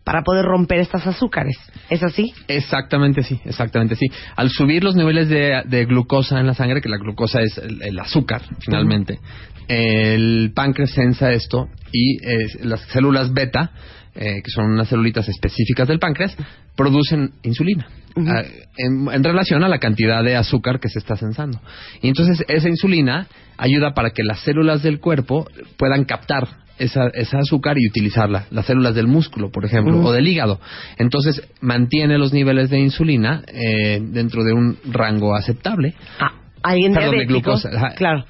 para 0.05 0.23
poder 0.23 0.45
romper 0.45 0.79
estas 0.79 1.07
azúcares. 1.07 1.57
¿Es 1.91 2.03
así? 2.03 2.33
Exactamente 2.47 3.23
sí, 3.23 3.41
exactamente 3.45 3.97
sí. 3.97 4.07
Al 4.37 4.51
subir 4.51 4.85
los 4.85 4.95
niveles 4.95 5.29
de, 5.29 5.63
de 5.67 5.85
glucosa 5.85 6.39
en 6.39 6.47
la 6.47 6.55
sangre, 6.55 6.81
que 6.81 6.89
la 6.89 6.99
glucosa 6.99 7.41
es 7.41 7.59
el, 7.59 7.83
el 7.83 7.99
azúcar 7.99 8.43
finalmente, 8.61 9.19
el 9.67 10.53
páncreas 10.55 10.91
sensa 10.91 11.33
esto 11.33 11.69
y 11.91 12.25
eh, 12.25 12.47
las 12.63 12.83
células 12.83 13.33
beta, 13.33 13.73
eh, 14.17 14.43
que 14.43 14.51
son 14.51 14.73
unas 14.73 14.89
celulitas 14.89 15.29
específicas 15.29 15.89
del 15.89 15.99
páncreas, 15.99 16.37
producen 16.77 17.33
insulina 17.43 17.87
ah, 18.17 18.43
en, 18.77 19.09
en 19.13 19.25
relación 19.25 19.63
a 19.65 19.69
la 19.69 19.79
cantidad 19.79 20.23
de 20.25 20.37
azúcar 20.37 20.81
que 20.81 20.89
se 20.89 20.99
está 20.99 21.17
sensando. 21.17 21.61
Y 22.03 22.09
entonces 22.09 22.45
esa 22.49 22.69
insulina 22.69 23.27
ayuda 23.57 23.95
para 23.95 24.11
que 24.11 24.23
las 24.23 24.41
células 24.41 24.83
del 24.83 25.01
cuerpo 25.01 25.49
puedan 25.77 26.05
captar 26.05 26.49
esa, 26.79 27.09
esa 27.09 27.39
azúcar 27.39 27.77
y 27.79 27.89
utilizarla. 27.89 28.47
Las 28.51 28.67
células 28.67 28.95
del 28.95 29.07
músculo, 29.07 29.51
por 29.51 29.65
ejemplo, 29.65 29.99
o 30.03 30.13
del 30.13 30.29
hígado. 30.29 30.61
Entonces 30.99 31.43
mantiene 31.61 32.19
los 32.19 32.33
niveles 32.33 32.71
de 32.71 32.79
insulina 32.79 33.43
eh, 33.47 34.01
dentro 34.03 34.45
de 34.45 34.53
un 34.53 34.79
rango 34.91 35.35
aceptable. 35.35 35.95
Ah, 36.19 36.33
alguien 36.71 36.93
Perdón, 36.93 37.11
de 37.11 37.17
diabético. 37.27 37.51
glucosa, 37.51 37.71
ajá. 37.75 37.95
Claro. 37.95 38.25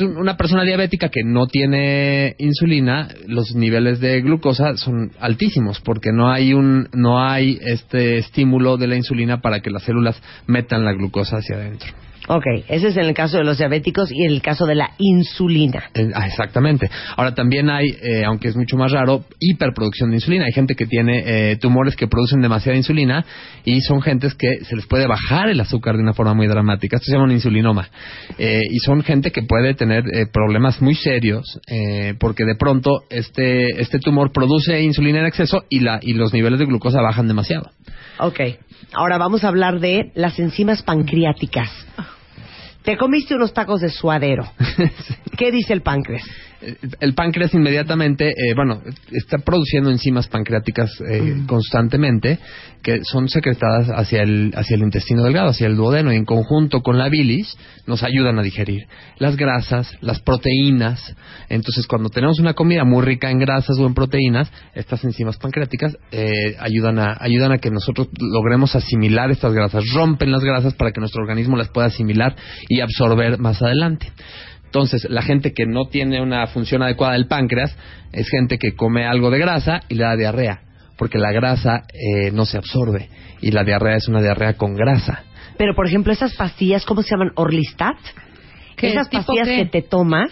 Una 0.00 0.36
persona 0.36 0.64
diabética 0.64 1.08
que 1.08 1.24
no 1.24 1.46
tiene 1.46 2.36
insulina, 2.38 3.08
los 3.26 3.54
niveles 3.54 4.00
de 4.00 4.20
glucosa 4.20 4.76
son 4.76 5.12
altísimos 5.18 5.80
porque 5.80 6.12
no 6.12 6.30
hay 6.30 6.52
un 6.52 6.88
no 6.92 7.22
hay 7.22 7.58
este 7.62 8.18
estímulo 8.18 8.76
de 8.76 8.86
la 8.86 8.96
insulina 8.96 9.40
para 9.40 9.60
que 9.60 9.70
las 9.70 9.82
células 9.84 10.20
metan 10.46 10.84
la 10.84 10.92
glucosa 10.92 11.38
hacia 11.38 11.56
adentro. 11.56 11.88
Ok, 12.28 12.44
ese 12.68 12.88
es 12.88 12.96
en 12.96 13.04
el 13.04 13.14
caso 13.14 13.38
de 13.38 13.44
los 13.44 13.56
diabéticos 13.58 14.10
y 14.12 14.24
en 14.24 14.32
el 14.32 14.42
caso 14.42 14.66
de 14.66 14.74
la 14.74 14.90
insulina. 14.98 15.84
Eh, 15.94 16.08
ah, 16.14 16.26
Exactamente. 16.26 16.90
Ahora 17.16 17.34
también 17.34 17.70
hay, 17.70 17.88
eh, 18.02 18.24
aunque 18.24 18.48
es 18.48 18.56
mucho 18.56 18.76
más 18.76 18.92
raro, 18.92 19.24
hiperproducción 19.40 20.10
de 20.10 20.16
insulina. 20.16 20.44
Hay 20.44 20.52
gente 20.52 20.74
que 20.74 20.86
tiene 20.86 21.22
eh, 21.24 21.56
tumores 21.56 21.96
que 21.96 22.06
producen 22.06 22.40
demasiada 22.42 22.76
insulina 22.76 23.24
y 23.64 23.80
son 23.80 24.02
gentes 24.02 24.34
que 24.34 24.64
se 24.64 24.76
les 24.76 24.86
puede 24.86 25.06
bajar 25.06 25.48
el 25.48 25.60
azúcar 25.60 25.96
de 25.96 26.02
una 26.02 26.12
forma 26.12 26.34
muy 26.34 26.46
dramática. 26.46 26.96
Esto 26.96 27.06
se 27.06 27.12
llama 27.12 27.24
un 27.24 27.32
insulinoma. 27.32 27.88
Eh, 28.38 28.60
y 28.70 28.78
son 28.78 29.02
gente 29.02 29.30
que 29.30 29.42
puede 29.42 29.74
tener 29.74 30.04
eh, 30.12 30.26
problemas 30.30 30.82
muy 30.82 30.94
serios 30.94 31.60
eh, 31.66 32.14
porque 32.18 32.44
de 32.44 32.56
pronto 32.56 33.04
este, 33.10 33.80
este 33.80 33.98
tumor 33.98 34.32
produce 34.32 34.82
insulina 34.82 35.20
en 35.20 35.26
exceso 35.26 35.64
y, 35.68 35.80
la, 35.80 35.98
y 36.02 36.12
los 36.12 36.32
niveles 36.32 36.58
de 36.58 36.66
glucosa 36.66 37.00
bajan 37.00 37.26
demasiado. 37.26 37.70
Ok, 38.18 38.40
ahora 38.92 39.16
vamos 39.16 39.44
a 39.44 39.48
hablar 39.48 39.80
de 39.80 40.12
las 40.14 40.38
enzimas 40.38 40.82
pancreáticas. 40.82 41.70
Te 42.88 42.96
comiste 42.96 43.34
unos 43.34 43.52
tacos 43.52 43.82
de 43.82 43.90
suadero. 43.90 44.50
¿Qué 45.36 45.52
dice 45.52 45.74
el 45.74 45.82
páncreas? 45.82 46.22
Eh, 46.60 46.76
el 47.00 47.14
páncreas 47.14 47.54
inmediatamente, 47.54 48.30
eh, 48.30 48.54
bueno, 48.54 48.82
está 49.12 49.38
produciendo 49.38 49.90
enzimas 49.90 50.28
pancreáticas 50.28 50.90
eh, 51.08 51.42
constantemente 51.46 52.38
que 52.82 53.00
son 53.04 53.28
secretadas 53.28 53.88
hacia 53.88 54.22
el, 54.22 54.52
hacia 54.54 54.76
el 54.76 54.82
intestino 54.82 55.22
delgado, 55.22 55.50
hacia 55.50 55.66
el 55.66 55.76
duodeno, 55.76 56.12
y 56.12 56.16
en 56.16 56.24
conjunto 56.24 56.80
con 56.80 56.98
la 56.98 57.08
bilis 57.08 57.56
nos 57.86 58.02
ayudan 58.02 58.38
a 58.38 58.42
digerir 58.42 58.86
las 59.18 59.36
grasas, 59.36 59.90
las 60.00 60.20
proteínas. 60.20 61.14
Entonces, 61.48 61.86
cuando 61.86 62.08
tenemos 62.08 62.38
una 62.38 62.54
comida 62.54 62.84
muy 62.84 63.04
rica 63.04 63.30
en 63.30 63.38
grasas 63.38 63.78
o 63.78 63.86
en 63.86 63.94
proteínas, 63.94 64.50
estas 64.74 65.04
enzimas 65.04 65.36
pancreáticas 65.38 65.96
eh, 66.12 66.56
ayudan, 66.60 66.98
a, 66.98 67.16
ayudan 67.20 67.52
a 67.52 67.58
que 67.58 67.70
nosotros 67.70 68.08
logremos 68.18 68.74
asimilar 68.76 69.30
estas 69.30 69.52
grasas, 69.52 69.84
rompen 69.94 70.30
las 70.30 70.44
grasas 70.44 70.74
para 70.74 70.92
que 70.92 71.00
nuestro 71.00 71.22
organismo 71.22 71.56
las 71.56 71.68
pueda 71.68 71.88
asimilar 71.88 72.36
y 72.68 72.80
absorber 72.80 73.38
más 73.38 73.60
adelante. 73.62 74.12
Entonces, 74.68 75.06
la 75.08 75.22
gente 75.22 75.54
que 75.54 75.64
no 75.64 75.86
tiene 75.86 76.20
una 76.20 76.46
función 76.48 76.82
adecuada 76.82 77.14
del 77.14 77.26
páncreas 77.26 77.74
es 78.12 78.28
gente 78.28 78.58
que 78.58 78.74
come 78.74 79.06
algo 79.06 79.30
de 79.30 79.38
grasa 79.38 79.80
y 79.88 79.94
le 79.94 80.04
da 80.04 80.14
diarrea, 80.14 80.60
porque 80.98 81.16
la 81.16 81.32
grasa 81.32 81.84
eh, 81.94 82.30
no 82.32 82.44
se 82.44 82.58
absorbe 82.58 83.08
y 83.40 83.50
la 83.50 83.64
diarrea 83.64 83.96
es 83.96 84.08
una 84.08 84.20
diarrea 84.20 84.58
con 84.58 84.74
grasa. 84.74 85.24
Pero, 85.56 85.74
por 85.74 85.86
ejemplo, 85.86 86.12
esas 86.12 86.34
pastillas, 86.34 86.84
¿cómo 86.84 87.02
se 87.02 87.08
llaman? 87.08 87.32
Orlistat. 87.36 87.96
¿Qué? 88.76 88.90
Esas 88.90 89.08
¿Tipo 89.08 89.24
pastillas 89.24 89.48
qué? 89.48 89.56
que 89.56 89.66
te 89.66 89.82
tomas. 89.88 90.30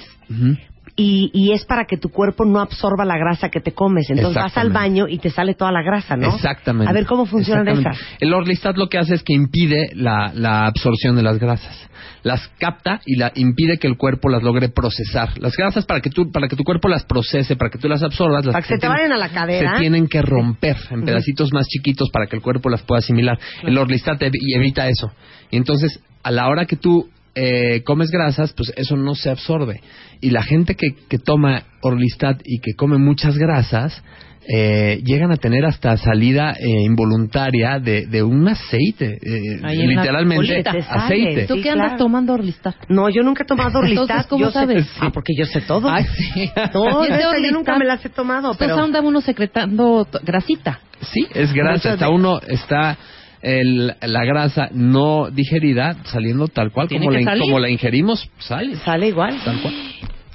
Y, 0.97 1.31
y 1.35 1.53
es 1.53 1.65
para 1.67 1.85
que 1.85 1.99
tu 1.99 2.09
cuerpo 2.09 2.45
no 2.47 2.59
absorba 2.61 3.05
la 3.05 3.19
grasa 3.19 3.51
que 3.51 3.61
te 3.61 3.73
comes. 3.73 4.09
Entonces 4.09 4.43
vas 4.43 4.57
al 4.57 4.71
baño 4.73 5.07
y 5.09 5.19
te 5.19 5.29
sale 5.31 5.55
toda 5.55 5.71
la 5.71 5.83
grasa, 5.83 6.17
¿no? 6.17 6.35
Exactamente. 6.35 6.91
A 6.91 6.95
ver 6.95 7.05
cómo 7.07 7.27
funcionan 7.27 7.69
esas. 7.69 7.99
El 8.19 8.33
Orlistat 8.33 8.77
lo 8.77 8.89
que 8.89 8.97
hace 8.99 9.15
es 9.15 9.23
que 9.23 9.35
impide 9.35 9.91
la, 9.95 10.33
la 10.35 10.67
absorción 10.67 11.15
de 11.17 11.23
las 11.23 11.39
grasas. 11.39 11.89
Las 12.23 12.49
capta 12.59 13.01
y 13.07 13.17
la 13.17 13.31
impide 13.35 13.79
que 13.79 13.87
el 13.87 13.97
cuerpo 13.97 14.29
las 14.29 14.43
logre 14.43 14.69
procesar. 14.69 15.39
Las 15.39 15.55
grasas 15.57 15.85
para 15.87 16.01
que 16.01 16.11
tú 16.11 16.31
para 16.33 16.49
que 16.49 16.57
tu 16.57 16.65
cuerpo 16.65 16.89
las 16.89 17.05
procese, 17.05 17.57
para 17.57 17.71
que 17.71 17.79
tú 17.79 17.89
las 17.89 18.03
absorbas, 18.03 18.45
las 18.47 18.53
Para 18.55 18.63
que 18.63 18.69
se 18.69 18.75
te 18.75 18.81
tienen- 18.81 18.97
vayan 18.97 19.13
a 19.13 19.19
la 19.19 19.29
cadera. 19.29 19.73
Se 19.75 19.81
tienen 19.81 20.09
que 20.09 20.23
romper 20.23 20.77
en 20.91 21.05
pedacitos 21.05 21.53
más 21.53 21.67
chiquitos 21.69 22.09
para 22.11 22.27
que 22.27 22.37
el 22.37 22.43
cuerpo 22.43 22.69
las 22.71 22.83
pueda 22.83 22.99
asimilar. 23.01 23.39
El 23.63 23.77
Orlistat 23.79 24.21
ev- 24.23 24.31
y 24.41 24.55
evita 24.57 24.89
eso. 24.89 25.13
Y 25.51 25.57
entonces, 25.59 26.01
a 26.23 26.31
la 26.33 26.49
hora 26.49 26.65
que 26.65 26.77
tú 26.77 27.09
eh, 27.37 27.83
comes 27.85 28.11
grasas, 28.11 28.53
pues 28.55 28.73
eso 28.77 28.97
no 28.97 29.15
se 29.15 29.31
absorbe. 29.31 29.81
Y 30.21 30.31
la 30.31 30.43
gente 30.43 30.75
que, 30.75 30.89
que 31.09 31.19
toma 31.19 31.63
Orlistat 31.83 32.41
y 32.45 32.59
que 32.61 32.73
come 32.75 32.97
muchas 32.99 33.37
grasas, 33.39 34.03
eh, 34.49 35.01
llegan 35.05 35.33
a 35.33 35.37
tener 35.37 35.65
hasta 35.67 35.97
salida 35.97 36.53
eh, 36.53 36.83
involuntaria 36.85 37.79
de, 37.81 38.07
de 38.07 38.23
un 38.23 38.47
aceite, 38.49 39.19
eh, 39.21 39.61
literalmente 39.87 40.63
aceite. 40.89 41.47
¿Tú 41.47 41.55
Sí, 41.57 41.63
qué 41.63 41.71
andas 41.71 41.89
claro. 41.89 42.05
tomando 42.05 42.33
Orlistat? 42.35 42.77
No, 42.89 43.09
yo 43.11 43.23
nunca 43.23 43.43
he 43.43 43.47
tomado 43.47 43.81
Orlistat. 43.81 44.03
Entonces, 44.09 44.27
¿cómo 44.29 44.45
yo 44.45 44.51
sé- 44.51 44.59
sabes? 44.59 44.87
Ah, 45.01 45.11
porque 45.13 45.33
yo 45.37 45.47
sé 45.47 45.61
todo. 45.63 45.89
Ay, 45.91 46.05
sí. 46.05 46.51
No, 46.75 47.05
esa 47.05 47.21
yo 47.21 47.51
nunca 47.53 47.77
me 47.79 47.85
las 47.85 48.05
he 48.05 48.09
tomado, 48.09 48.53
Entonces 48.53 48.69
pero... 48.69 48.85
anda 48.85 49.01
uno 49.01 49.21
secretando 49.21 50.07
grasita. 50.23 50.81
Sí, 51.01 51.27
es 51.35 51.53
grasa. 51.53 51.95
Está 51.95 52.09
uno, 52.09 52.41
está 52.47 52.97
el- 53.47 53.95
la 54.01 54.25
grasa 54.25 54.69
no 54.73 55.31
digerida 55.31 55.97
saliendo 56.05 56.49
tal 56.49 56.73
cual 56.73 56.89
como 56.89 57.11
la, 57.13 57.39
como 57.39 57.59
la 57.61 57.71
ingerimos, 57.71 58.29
sale. 58.39 58.77
Sale 58.77 59.09
igual. 59.09 59.39
Tal 59.45 59.61
cual. 59.63 59.75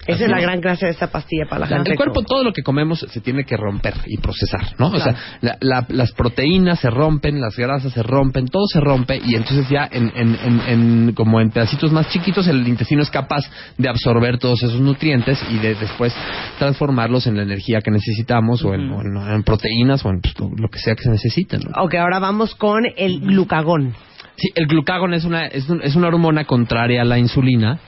Esa 0.07 0.23
es 0.25 0.29
la 0.31 0.39
gran 0.41 0.59
gracia 0.61 0.87
de 0.87 0.93
esta 0.93 1.07
pastilla 1.11 1.45
para 1.45 1.61
la 1.61 1.67
gente. 1.67 1.91
el 1.91 1.97
cuerpo, 1.97 2.23
todo 2.23 2.43
lo 2.43 2.53
que 2.53 2.63
comemos 2.63 2.99
se 2.99 3.21
tiene 3.21 3.43
que 3.43 3.55
romper 3.55 3.93
y 4.07 4.17
procesar, 4.17 4.73
¿no? 4.79 4.87
O 4.87 4.99
sea, 4.99 5.15
la- 5.41 5.57
la- 5.61 5.85
las 5.89 6.11
proteínas 6.13 6.79
se 6.79 6.89
rompen, 6.89 7.39
las 7.39 7.55
grasas 7.55 7.93
se 7.93 8.01
rompen, 8.03 8.47
todo 8.47 8.65
se 8.67 8.79
rompe 8.79 9.21
y 9.23 9.35
entonces 9.35 9.69
ya 9.69 9.87
en, 9.91 10.11
en- 10.15 10.37
en- 10.43 10.61
en- 10.67 11.13
como 11.13 11.39
en 11.39 11.51
pedacitos 11.51 11.91
más 11.91 12.09
chiquitos 12.09 12.47
el 12.47 12.67
intestino 12.67 13.01
es 13.03 13.09
capaz 13.11 13.43
de 13.77 13.89
absorber 13.89 14.37
todos 14.39 14.63
esos 14.63 14.79
nutrientes 14.81 15.39
y 15.51 15.57
de 15.59 15.75
después 15.75 16.13
transformarlos 16.59 17.27
en 17.27 17.37
la 17.37 17.43
energía 17.43 17.81
que 17.81 17.91
necesitamos 17.91 18.63
o, 18.63 18.73
en, 18.73 18.89
o 18.91 19.01
en- 19.01 19.17
en 19.17 19.43
proteínas 19.43 20.03
o 20.05 20.09
en 20.09 20.21
pues, 20.21 20.37
lo, 20.39 20.49
lo 20.55 20.69
que 20.69 20.79
sea 20.79 20.95
que 20.95 21.03
se 21.03 21.09
necesite, 21.11 21.57
¿no? 21.57 21.71
Ok, 21.83 21.95
ahora 21.95 22.19
vamos 22.19 22.55
con 22.55 22.83
el 22.97 23.19
glucagón. 23.21 23.93
Sí, 24.35 24.49
el 24.55 24.65
glucagón 24.67 25.13
es 25.13 25.25
una, 25.25 25.45
es, 25.45 25.69
un- 25.69 25.81
es 25.83 25.95
una 25.95 26.07
hormona 26.07 26.45
contraria 26.45 27.01
a 27.01 27.05
la 27.05 27.17
insulina 27.19 27.79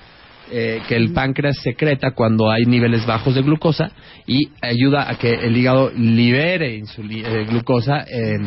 eh, 0.56 0.82
que 0.88 0.96
el 0.96 1.12
páncreas 1.14 1.58
secreta 1.64 2.12
cuando 2.12 2.52
hay 2.52 2.66
niveles 2.66 3.06
bajos 3.08 3.34
de 3.34 3.42
glucosa 3.42 3.92
y 4.28 4.50
ayuda 4.62 5.10
a 5.10 5.16
que 5.16 5.32
el 5.34 5.58
hígado 5.58 5.92
libere 5.98 6.80
insuli- 6.80 7.26
eh, 7.26 7.46
glucosa 7.50 8.02
eh, 8.08 8.38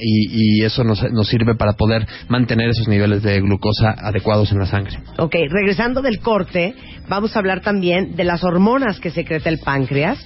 y, 0.00 0.60
y 0.60 0.64
eso 0.64 0.84
nos, 0.84 1.02
nos 1.12 1.26
sirve 1.28 1.56
para 1.56 1.72
poder 1.72 2.06
mantener 2.28 2.70
esos 2.70 2.86
niveles 2.86 3.22
de 3.22 3.40
glucosa 3.40 3.90
adecuados 3.98 4.52
en 4.52 4.58
la 4.60 4.66
sangre. 4.66 4.98
Ok, 5.18 5.34
regresando 5.50 6.00
del 6.00 6.20
corte, 6.20 6.74
vamos 7.08 7.34
a 7.34 7.40
hablar 7.40 7.60
también 7.60 8.14
de 8.14 8.24
las 8.24 8.44
hormonas 8.44 9.00
que 9.00 9.10
secreta 9.10 9.48
el 9.48 9.58
páncreas 9.58 10.18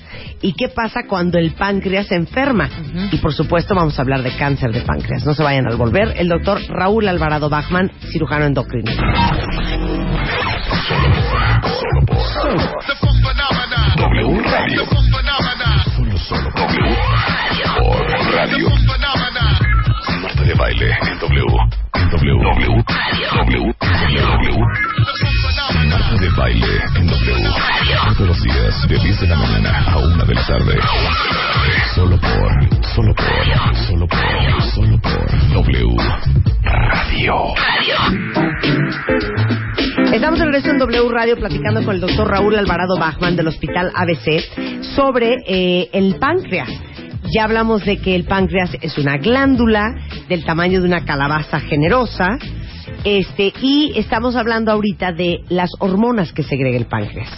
y 0.42 0.52
qué 0.52 0.68
pasa 0.68 1.06
cuando 1.08 1.38
el 1.38 1.52
páncreas 1.52 2.08
se 2.08 2.14
enferma. 2.16 2.68
Y 3.10 3.16
por 3.16 3.32
supuesto 3.32 3.74
vamos 3.74 3.98
a 3.98 4.02
hablar 4.02 4.22
de 4.22 4.36
cáncer 4.36 4.72
de 4.72 4.82
páncreas. 4.82 5.24
No 5.24 5.34
se 5.34 5.42
vayan 5.42 5.66
al 5.66 5.76
volver. 5.76 6.14
El 6.16 6.28
doctor 6.28 6.60
Raúl 6.68 7.08
Alvarado 7.08 7.48
Bachman, 7.48 7.90
cirujano 8.12 8.44
endocrino. 8.44 8.90
W 13.96 14.42
Radio. 14.42 14.86
Solo, 15.96 16.18
solo 16.18 16.50
W. 16.50 16.96
Por 17.78 18.32
radio. 18.32 18.68
Marta 20.22 20.42
de 20.42 20.54
baile 20.54 20.90
en 21.10 21.18
W. 21.18 21.46
En 21.94 22.10
W. 22.10 22.34
W. 22.44 22.84
W. 23.32 23.74
W. 24.10 24.56
Marta 25.88 26.16
de 26.20 26.28
baile 26.30 26.80
en 26.96 27.06
W. 27.06 27.50
Todos 28.16 28.28
los 28.28 28.42
días 28.42 28.88
de 28.88 28.98
10 28.98 29.20
de 29.20 29.26
la 29.28 29.36
mañana 29.36 29.84
a 29.88 29.98
1 29.98 30.24
de 30.24 30.34
la 30.34 30.46
tarde. 30.46 30.78
Solo 31.94 32.18
por, 32.18 32.84
solo 32.94 33.14
por, 33.14 33.26
solo 33.86 34.06
por, 34.06 34.06
solo 34.06 34.06
por 34.06 34.61
regreso 40.52 40.70
en 40.70 40.78
W 40.80 41.08
Radio 41.08 41.36
platicando 41.38 41.82
con 41.82 41.94
el 41.94 42.02
doctor 42.02 42.28
Raúl 42.28 42.54
Alvarado 42.56 42.98
Bachman 42.98 43.36
del 43.36 43.48
Hospital 43.48 43.90
ABC 43.94 44.82
sobre 44.94 45.36
eh, 45.46 45.88
el 45.94 46.16
páncreas. 46.16 46.68
Ya 47.34 47.44
hablamos 47.44 47.86
de 47.86 47.96
que 47.96 48.14
el 48.14 48.24
páncreas 48.24 48.76
es 48.82 48.98
una 48.98 49.16
glándula 49.16 49.94
del 50.28 50.44
tamaño 50.44 50.82
de 50.82 50.88
una 50.88 51.06
calabaza 51.06 51.58
generosa. 51.58 52.36
Este, 53.02 53.54
y 53.62 53.94
estamos 53.96 54.36
hablando 54.36 54.70
ahorita 54.72 55.12
de 55.12 55.40
las 55.48 55.70
hormonas 55.78 56.34
que 56.34 56.42
segrega 56.42 56.76
el 56.76 56.84
páncreas. 56.84 57.30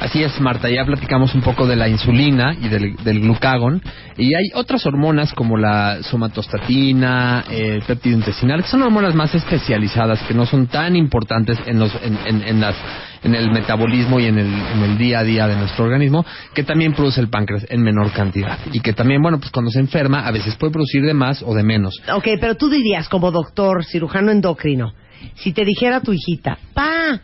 Así 0.00 0.22
es, 0.22 0.40
Marta, 0.40 0.70
ya 0.70 0.84
platicamos 0.86 1.34
un 1.34 1.42
poco 1.42 1.66
de 1.66 1.76
la 1.76 1.86
insulina 1.86 2.54
y 2.58 2.68
del, 2.68 2.96
del 3.04 3.20
glucagón. 3.20 3.82
Y 4.16 4.34
hay 4.34 4.46
otras 4.54 4.86
hormonas 4.86 5.34
como 5.34 5.58
la 5.58 5.98
somatostatina, 6.02 7.44
eh, 7.50 7.74
el 7.76 7.82
péptido 7.82 8.16
intestinal, 8.16 8.62
que 8.62 8.68
son 8.68 8.82
hormonas 8.82 9.14
más 9.14 9.34
especializadas, 9.34 10.22
que 10.22 10.32
no 10.32 10.46
son 10.46 10.68
tan 10.68 10.96
importantes 10.96 11.58
en, 11.66 11.78
los, 11.78 11.92
en, 12.02 12.18
en- 12.24 12.42
en 12.48 12.60
las, 12.60 12.74
en 13.22 13.34
el 13.34 13.50
metabolismo 13.50 14.18
y 14.20 14.26
en 14.26 14.38
el, 14.38 14.46
en 14.46 14.82
el 14.82 14.96
día 14.96 15.18
a 15.18 15.22
día 15.24 15.46
de 15.46 15.56
nuestro 15.56 15.84
organismo, 15.84 16.24
que 16.54 16.62
también 16.64 16.94
produce 16.94 17.20
el 17.20 17.28
páncreas 17.28 17.66
en 17.68 17.82
menor 17.82 18.10
cantidad. 18.12 18.58
Y 18.72 18.80
que 18.80 18.94
también, 18.94 19.20
bueno, 19.20 19.38
pues 19.38 19.50
cuando 19.50 19.70
se 19.70 19.80
enferma, 19.80 20.26
a 20.26 20.30
veces 20.30 20.56
puede 20.56 20.72
producir 20.72 21.02
de 21.04 21.12
más 21.12 21.42
o 21.42 21.54
de 21.54 21.62
menos. 21.62 22.00
Ok, 22.14 22.26
pero 22.40 22.54
tú 22.56 22.70
dirías 22.70 23.08
como 23.10 23.30
doctor, 23.30 23.84
cirujano 23.84 24.30
endocrino, 24.32 24.92
si 25.34 25.52
te 25.52 25.64
dijera 25.66 26.00
tu 26.00 26.12
hijita, 26.14 26.56
pa, 26.72 27.20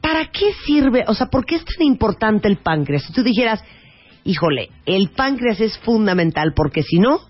¿para 0.00 0.26
qué 0.26 0.52
sirve? 0.64 1.04
O 1.06 1.14
sea, 1.14 1.26
¿por 1.26 1.44
qué 1.44 1.56
es 1.56 1.64
tan 1.64 1.86
importante 1.86 2.48
el 2.48 2.58
páncreas? 2.58 3.04
Si 3.04 3.12
tú 3.12 3.22
dijeras, 3.22 3.62
híjole, 4.24 4.70
el 4.86 5.10
páncreas 5.10 5.60
es 5.60 5.78
fundamental 5.78 6.52
porque 6.54 6.82
si 6.82 6.98
no, 6.98 7.20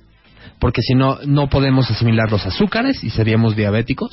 porque 0.58 0.82
si 0.82 0.94
no, 0.94 1.18
no 1.26 1.48
podemos 1.48 1.90
asimilar 1.90 2.30
los 2.30 2.46
azúcares 2.46 3.02
y 3.02 3.10
seríamos 3.10 3.56
diabéticos, 3.56 4.10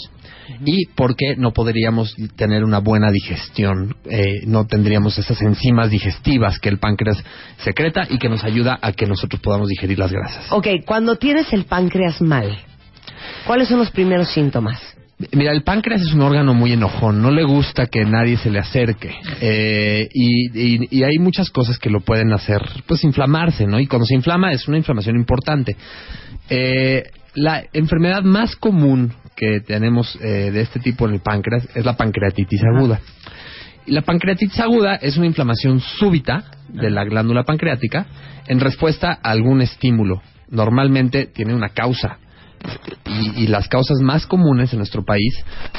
y 0.65 0.85
porque 0.95 1.35
no 1.37 1.51
podríamos 1.51 2.15
tener 2.35 2.63
una 2.63 2.79
buena 2.79 3.11
digestión, 3.11 3.95
eh, 4.05 4.45
no 4.45 4.65
tendríamos 4.65 5.17
esas 5.17 5.41
enzimas 5.41 5.89
digestivas 5.89 6.59
que 6.59 6.69
el 6.69 6.79
páncreas 6.79 7.21
secreta 7.57 8.07
y 8.09 8.17
que 8.17 8.29
nos 8.29 8.43
ayuda 8.43 8.79
a 8.81 8.93
que 8.93 9.05
nosotros 9.05 9.41
podamos 9.41 9.67
digerir 9.67 9.99
las 9.99 10.11
grasas. 10.11 10.45
ok, 10.51 10.67
cuando 10.85 11.17
tienes 11.17 11.51
el 11.51 11.65
páncreas 11.65 12.21
mal, 12.21 12.57
¿cuáles 13.45 13.67
son 13.67 13.79
los 13.79 13.91
primeros 13.91 14.29
síntomas? 14.29 14.96
Mira, 15.31 15.51
el 15.51 15.63
páncreas 15.63 16.01
es 16.01 16.13
un 16.13 16.21
órgano 16.21 16.53
muy 16.53 16.73
enojón, 16.73 17.23
no 17.23 17.31
le 17.31 17.43
gusta 17.43 17.87
que 17.87 18.05
nadie 18.05 18.37
se 18.37 18.51
le 18.51 18.59
acerque 18.59 19.15
eh, 19.41 20.07
y, 20.13 20.45
y- 20.53 20.87
y 20.91 21.03
hay 21.03 21.17
muchas 21.17 21.49
cosas 21.49 21.79
que 21.79 21.89
lo 21.89 22.01
pueden 22.01 22.31
hacer, 22.33 22.61
pues 22.85 23.03
inflamarse, 23.03 23.65
¿no? 23.65 23.79
Y 23.79 23.87
cuando 23.87 24.05
se 24.05 24.13
inflama 24.13 24.51
es 24.51 24.67
una 24.67 24.77
inflamación 24.77 25.15
importante. 25.15 25.75
Eh, 26.49 27.03
la 27.33 27.63
enfermedad 27.73 28.21
más 28.21 28.55
común 28.55 29.11
que 29.35 29.59
tenemos 29.61 30.15
eh, 30.21 30.51
de 30.51 30.61
este 30.61 30.79
tipo 30.79 31.07
en 31.07 31.15
el 31.15 31.19
páncreas 31.21 31.67
es 31.73 31.83
la 31.83 31.97
pancreatitis 31.97 32.61
aguda. 32.75 32.99
Y 33.87 33.93
la 33.93 34.03
pancreatitis 34.03 34.59
aguda 34.59 34.95
es 34.95 35.17
una 35.17 35.25
inflamación 35.25 35.79
súbita 35.79 36.43
de 36.69 36.91
la 36.91 37.03
glándula 37.05 37.43
pancreática 37.43 38.05
en 38.47 38.59
respuesta 38.59 39.13
a 39.23 39.31
algún 39.31 39.61
estímulo. 39.61 40.21
Normalmente 40.51 41.25
tiene 41.25 41.55
una 41.55 41.69
causa. 41.69 42.19
Y, 43.05 43.43
y 43.43 43.47
las 43.47 43.67
causas 43.67 43.97
más 44.01 44.25
comunes 44.25 44.73
en 44.73 44.79
nuestro 44.79 45.03
país 45.03 45.33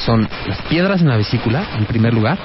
son 0.04 0.28
las 0.46 0.60
piedras 0.62 1.00
en 1.02 1.08
la 1.08 1.16
vesícula, 1.16 1.64
en 1.76 1.84
primer 1.84 2.14
lugar, 2.14 2.38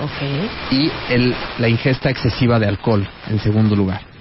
y 0.72 0.92
el- 1.10 1.34
la 1.60 1.70
ingesta 1.70 2.10
excesiva 2.10 2.60
de 2.60 2.68
alcohol, 2.68 3.08
en 3.30 3.40
segundo 3.40 3.76
lugar. 3.76 4.13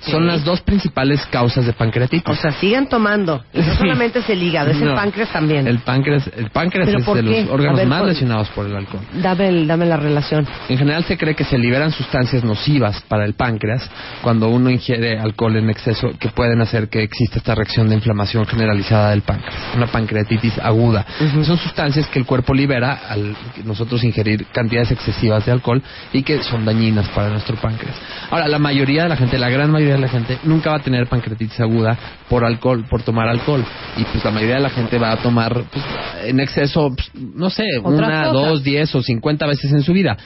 Son 0.00 0.26
las 0.26 0.44
dos 0.44 0.60
principales 0.60 1.24
causas 1.26 1.66
de 1.66 1.72
pancreatitis. 1.72 2.28
O 2.28 2.34
sea, 2.40 2.52
sigan 2.52 2.88
tomando. 2.88 3.42
Y 3.52 3.60
no 3.60 3.74
solamente 3.74 4.20
es 4.20 4.28
el 4.30 4.42
hígado, 4.42 4.70
es 4.70 4.80
el 4.80 4.94
páncreas 4.94 5.30
también. 5.30 5.66
El 5.66 5.78
páncreas, 5.80 6.30
el 6.36 6.50
páncreas 6.50 6.86
¿Pero 6.88 6.98
es 6.98 7.06
de 7.14 7.22
los 7.22 7.50
órganos 7.50 7.76
ver, 7.78 7.86
más 7.86 8.00
por- 8.00 8.08
lesionados 8.08 8.48
por 8.50 8.66
el 8.66 8.76
alcohol. 8.76 9.00
Dame, 9.14 9.48
el- 9.48 9.66
dame 9.66 9.86
la 9.86 9.96
relación. 9.96 10.46
En 10.68 10.78
general 10.78 11.04
se 11.04 11.16
cree 11.16 11.34
que 11.34 11.44
se 11.44 11.58
liberan 11.58 11.92
sustancias 11.92 12.44
nocivas 12.44 13.00
para 13.08 13.24
el 13.24 13.34
páncreas 13.34 13.88
cuando 14.22 14.48
uno 14.48 14.70
ingiere 14.70 15.18
alcohol 15.18 15.56
en 15.56 15.70
exceso 15.70 16.10
que 16.18 16.28
pueden 16.28 16.60
hacer 16.60 16.88
que 16.88 17.02
exista 17.02 17.38
esta 17.38 17.54
reacción 17.54 17.88
de 17.88 17.94
inflamación 17.96 18.46
generalizada 18.46 19.10
del 19.10 19.22
páncreas, 19.22 19.54
una 19.76 19.86
pancreatitis 19.86 20.58
aguda. 20.58 21.06
Son 21.44 21.58
sustancias 21.58 22.06
que 22.08 22.18
el 22.18 22.26
cuerpo 22.26 22.54
libera 22.54 23.00
al 23.08 23.34
nosotros 23.64 24.02
ingerir 24.04 24.46
cantidades 24.52 24.90
excesivas 24.92 25.44
de 25.46 25.52
alcohol 25.52 25.82
y 26.12 26.22
que 26.22 26.42
son 26.42 26.64
dañinas 26.64 27.08
para 27.08 27.28
nuestro 27.28 27.56
páncreas. 27.56 27.94
Ahora, 28.30 28.48
la 28.48 28.58
mayoría 28.58 29.04
de 29.04 29.08
la 29.08 29.16
gente, 29.16 29.29
la 29.38 29.48
gran 29.48 29.70
mayoría 29.70 29.94
de 29.94 30.00
la 30.00 30.08
gente 30.08 30.38
nunca 30.44 30.70
va 30.70 30.76
a 30.76 30.82
tener 30.82 31.06
pancreatitis 31.06 31.60
aguda 31.60 31.96
por 32.28 32.44
alcohol, 32.44 32.84
por 32.88 33.02
tomar 33.02 33.28
alcohol 33.28 33.64
y 33.96 34.04
pues 34.04 34.24
la 34.24 34.30
mayoría 34.30 34.56
de 34.56 34.62
la 34.62 34.70
gente 34.70 34.98
va 34.98 35.12
a 35.12 35.16
tomar 35.16 35.64
pues, 35.70 35.84
en 36.24 36.40
exceso, 36.40 36.92
pues, 36.94 37.10
no 37.14 37.50
sé, 37.50 37.64
una, 37.82 38.24
cosas. 38.24 38.32
dos, 38.32 38.64
10 38.64 38.94
o 38.94 39.02
50 39.02 39.46
veces 39.46 39.72
en 39.72 39.82
su 39.82 39.92
vida. 39.92 40.16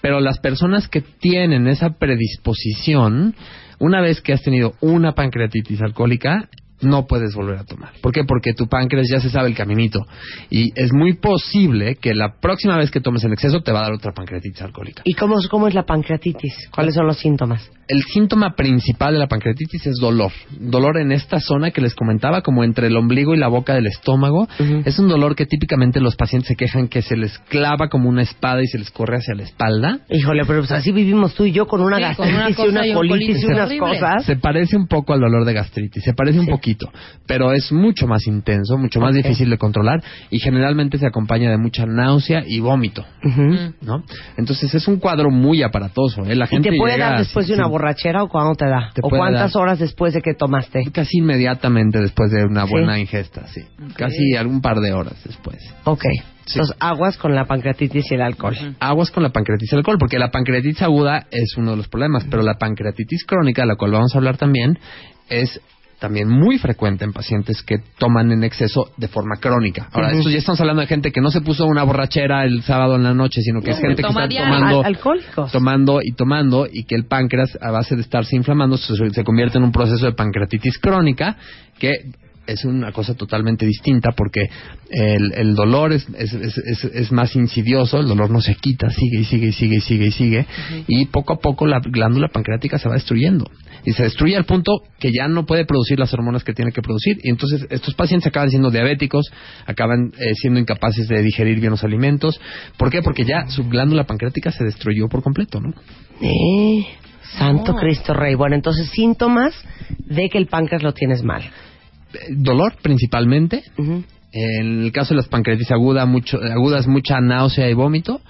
Pero 0.00 0.20
las 0.20 0.38
personas 0.38 0.88
que 0.88 1.02
tienen 1.02 1.66
esa 1.66 1.90
predisposición, 1.90 3.34
una 3.78 4.00
vez 4.00 4.20
que 4.20 4.32
has 4.32 4.42
tenido 4.42 4.72
una 4.80 5.12
pancreatitis 5.12 5.82
alcohólica, 5.82 6.48
no 6.82 7.06
puedes 7.06 7.34
volver 7.34 7.58
a 7.58 7.64
tomar. 7.64 7.92
¿Por 8.00 8.12
qué? 8.12 8.24
Porque 8.24 8.52
tu 8.54 8.66
páncreas 8.66 9.08
ya 9.10 9.20
se 9.20 9.30
sabe 9.30 9.48
el 9.48 9.54
caminito. 9.56 10.06
Y 10.50 10.70
es 10.74 10.92
muy 10.92 11.14
posible 11.14 11.96
que 11.96 12.14
la 12.14 12.34
próxima 12.40 12.76
vez 12.76 12.90
que 12.90 13.00
tomes 13.00 13.24
en 13.24 13.32
exceso 13.32 13.60
te 13.60 13.72
va 13.72 13.80
a 13.80 13.82
dar 13.84 13.92
otra 13.92 14.12
pancreatitis 14.12 14.62
alcohólica. 14.62 15.02
¿Y 15.04 15.14
cómo, 15.14 15.36
cómo 15.50 15.68
es 15.68 15.74
la 15.74 15.84
pancreatitis? 15.84 16.68
¿Cuáles 16.74 16.94
son 16.94 17.06
los 17.06 17.18
síntomas? 17.18 17.70
El 17.88 18.02
síntoma 18.04 18.54
principal 18.54 19.12
de 19.14 19.18
la 19.18 19.26
pancreatitis 19.26 19.86
es 19.88 19.96
dolor. 20.00 20.30
Dolor 20.60 20.98
en 20.98 21.10
esta 21.10 21.40
zona 21.40 21.72
que 21.72 21.80
les 21.80 21.94
comentaba, 21.94 22.40
como 22.40 22.62
entre 22.62 22.86
el 22.86 22.96
ombligo 22.96 23.34
y 23.34 23.38
la 23.38 23.48
boca 23.48 23.74
del 23.74 23.86
estómago. 23.88 24.46
Es 24.84 24.98
un 25.00 25.08
dolor 25.08 25.34
que 25.34 25.44
típicamente 25.46 26.00
los 26.00 26.14
pacientes 26.14 26.48
se 26.48 26.56
quejan 26.56 26.86
que 26.88 27.02
se 27.02 27.16
les 27.16 27.36
clava 27.48 27.88
como 27.88 28.08
una 28.08 28.22
espada 28.22 28.62
y 28.62 28.66
se 28.66 28.78
les 28.78 28.90
corre 28.92 29.16
hacia 29.16 29.34
la 29.34 29.42
espalda. 29.42 29.98
Híjole, 30.08 30.44
pero 30.46 30.60
pues 30.60 30.70
así 30.72 30.92
vivimos 30.92 31.34
tú 31.34 31.44
y 31.46 31.52
yo 31.52 31.66
con 31.66 31.80
una 31.80 31.96
Sí, 32.10 32.16
con 32.16 32.28
una 32.28 32.48
gastritis 32.48 32.64
y 32.64 32.68
una 32.68 32.86
y 32.86 32.90
un 32.90 32.94
colitis 32.94 33.42
y 33.42 33.46
unas 33.46 33.66
horrible. 33.66 33.78
cosas. 33.78 34.24
Se 34.24 34.36
parece 34.36 34.76
un 34.76 34.86
poco 34.86 35.12
al 35.12 35.20
dolor 35.20 35.44
de 35.44 35.52
gastritis, 35.52 36.04
se 36.04 36.14
parece 36.14 36.38
un 36.38 36.44
Sí. 36.46 36.50
Poquito, 36.70 36.90
pero 37.26 37.52
es 37.52 37.72
mucho 37.72 38.06
más 38.06 38.26
intenso, 38.26 38.76
mucho 38.78 39.00
más 39.00 39.14
difícil 39.14 39.50
de 39.50 39.58
controlar 39.58 40.02
y 40.30 40.38
generalmente 40.38 40.98
se 40.98 41.06
acompaña 41.06 41.50
de 41.50 41.58
mucha 41.58 41.86
náusea 41.86 42.42
y 42.46 42.60
vómito. 42.60 43.04
¿no? 43.82 44.02
Entonces 44.36 44.74
es 44.74 44.86
un 44.88 44.98
cuadro 44.98 45.30
muy 45.30 45.62
aparatoso, 45.62 46.24
¿eh? 46.24 46.34
La 46.34 46.46
¿Y 46.50 46.60
te 46.60 46.72
puede 46.76 46.94
llega 46.94 47.10
dar 47.10 47.18
después 47.18 47.46
de 47.48 47.54
una 47.54 47.66
borrachera 47.66 48.22
o 48.22 48.28
cuándo 48.28 48.54
te 48.54 48.66
da? 48.66 48.90
Te 48.94 49.00
¿O 49.04 49.08
cuántas 49.08 49.52
dar. 49.52 49.62
horas 49.62 49.78
después 49.78 50.14
de 50.14 50.22
que 50.22 50.34
tomaste? 50.34 50.84
Casi 50.92 51.18
inmediatamente 51.18 52.00
después 52.00 52.30
de 52.30 52.44
una 52.44 52.64
Sí. 52.66 52.70
buena 52.72 52.98
ingesta, 52.98 53.46
sí. 53.48 53.62
Casi 53.96 54.36
algún 54.36 54.60
par 54.60 54.80
de 54.80 54.92
horas 54.92 55.16
después. 55.24 55.56
Ok. 55.84 56.04
Entonces, 56.52 56.74
aguas 56.80 57.16
con 57.16 57.34
la 57.34 57.44
pancreatitis 57.44 58.10
y 58.10 58.14
el 58.14 58.22
alcohol. 58.22 58.56
aguas 58.80 59.10
con 59.12 59.22
la 59.22 59.28
pancreatitis 59.30 59.70
y 59.72 59.74
el 59.76 59.78
alcohol, 59.80 59.98
porque 60.00 60.18
la 60.18 60.30
pancreatitis 60.32 60.82
aguda 60.82 61.26
es 61.30 61.56
uno 61.56 61.72
de 61.72 61.76
los 61.76 61.86
problemas, 61.88 62.24
pero 62.28 62.42
la 62.42 62.54
pancreatitis 62.54 63.24
crónica, 63.24 63.62
de 63.62 63.68
la 63.68 63.76
cual 63.76 63.92
vamos 63.92 64.12
a 64.14 64.18
hablar 64.18 64.36
también, 64.36 64.76
es 65.28 65.60
también 66.00 66.28
muy 66.28 66.58
frecuente 66.58 67.04
en 67.04 67.12
pacientes 67.12 67.62
que 67.62 67.76
toman 67.98 68.32
en 68.32 68.42
exceso 68.42 68.90
de 68.96 69.06
forma 69.06 69.36
crónica. 69.36 69.88
Ahora, 69.92 70.08
Ujú. 70.08 70.18
esto 70.18 70.30
ya 70.30 70.38
estamos 70.38 70.60
hablando 70.60 70.80
de 70.80 70.86
gente 70.88 71.12
que 71.12 71.20
no 71.20 71.30
se 71.30 71.42
puso 71.42 71.66
una 71.66 71.84
borrachera 71.84 72.44
el 72.44 72.62
sábado 72.62 72.96
en 72.96 73.02
la 73.02 73.14
noche, 73.14 73.42
sino 73.42 73.60
que 73.60 73.70
es 73.72 73.78
gente 73.78 73.96
que 74.02 74.08
toma 74.08 74.24
está 74.24 74.44
tomando, 74.44 74.80
Al- 74.80 74.86
alcohólicos. 74.86 75.52
tomando 75.52 76.00
y 76.02 76.12
tomando 76.12 76.66
y 76.72 76.84
que 76.84 76.94
el 76.94 77.04
páncreas, 77.06 77.56
a 77.60 77.70
base 77.70 77.94
de 77.94 78.02
estarse 78.02 78.34
inflamando, 78.34 78.76
se, 78.78 78.94
se 79.10 79.24
convierte 79.24 79.58
en 79.58 79.64
un 79.64 79.72
proceso 79.72 80.06
de 80.06 80.12
pancreatitis 80.12 80.78
crónica 80.78 81.36
que 81.78 81.92
es 82.52 82.64
una 82.64 82.92
cosa 82.92 83.14
totalmente 83.14 83.64
distinta 83.66 84.10
porque 84.16 84.48
el, 84.90 85.32
el 85.34 85.54
dolor 85.54 85.92
es, 85.92 86.06
es, 86.18 86.32
es, 86.34 86.58
es- 86.58 86.84
es 86.84 87.12
más 87.12 87.34
insidioso, 87.36 88.00
el 88.00 88.06
dolor 88.08 88.30
no 88.30 88.40
se 88.40 88.54
quita, 88.56 88.90
sigue 88.90 89.20
y 89.20 89.24
sigue 89.24 89.46
y 89.48 89.52
sigue 89.52 89.76
y 89.76 89.80
sigue 89.80 90.06
y 90.06 90.10
sigue 90.12 90.46
y 90.88 91.06
poco 91.06 91.34
a 91.34 91.38
poco 91.38 91.66
la 91.66 91.80
glándula 91.80 92.28
pancreática 92.28 92.78
se 92.78 92.88
va 92.88 92.94
destruyendo 92.94 93.44
y 93.84 93.92
se 93.92 94.02
destruye 94.02 94.36
al 94.36 94.44
punto 94.44 94.82
que 94.98 95.10
ya 95.12 95.28
no 95.28 95.46
puede 95.46 95.64
producir 95.64 95.98
las 95.98 96.12
hormonas 96.12 96.44
que 96.44 96.52
tiene 96.52 96.72
que 96.72 96.82
producir 96.82 97.18
y 97.22 97.30
entonces 97.30 97.66
estos 97.70 97.94
pacientes 97.94 98.26
acaban 98.28 98.50
siendo 98.50 98.70
diabéticos, 98.70 99.30
acaban 99.66 100.12
eh, 100.18 100.34
siendo 100.34 100.60
incapaces 100.60 101.08
de 101.08 101.22
digerir 101.22 101.60
bien 101.60 101.70
los 101.70 101.84
alimentos. 101.84 102.40
¿Por 102.76 102.90
qué? 102.90 103.00
Porque 103.02 103.24
ya 103.24 103.46
su 103.48 103.64
glándula 103.68 104.04
pancreática 104.04 104.50
se 104.50 104.64
destruyó 104.64 105.08
por 105.08 105.22
completo, 105.22 105.60
¿no? 105.60 105.72
Eh, 106.20 106.84
Santo. 107.38 107.74
Cristo 107.76 108.12
Rey. 108.12 108.34
Bueno, 108.34 108.56
entonces 108.56 108.90
síntomas 108.90 109.54
de 109.98 110.28
que 110.28 110.38
el 110.38 110.46
páncreas 110.46 110.82
lo 110.82 110.92
tienes 110.92 111.22
mal. 111.22 111.42
Dolor 112.30 112.74
principalmente. 112.82 113.62
En 114.32 114.84
el 114.84 114.92
caso 114.92 115.12
de 115.12 115.16
las 115.16 115.28
pancreatitis 115.28 115.72
aguda, 115.72 116.06
mucho, 116.06 116.38
agudas, 116.40 116.86
mucha 116.86 117.20
náusea 117.20 117.68
y 117.68 117.74
vómito. 117.74 118.20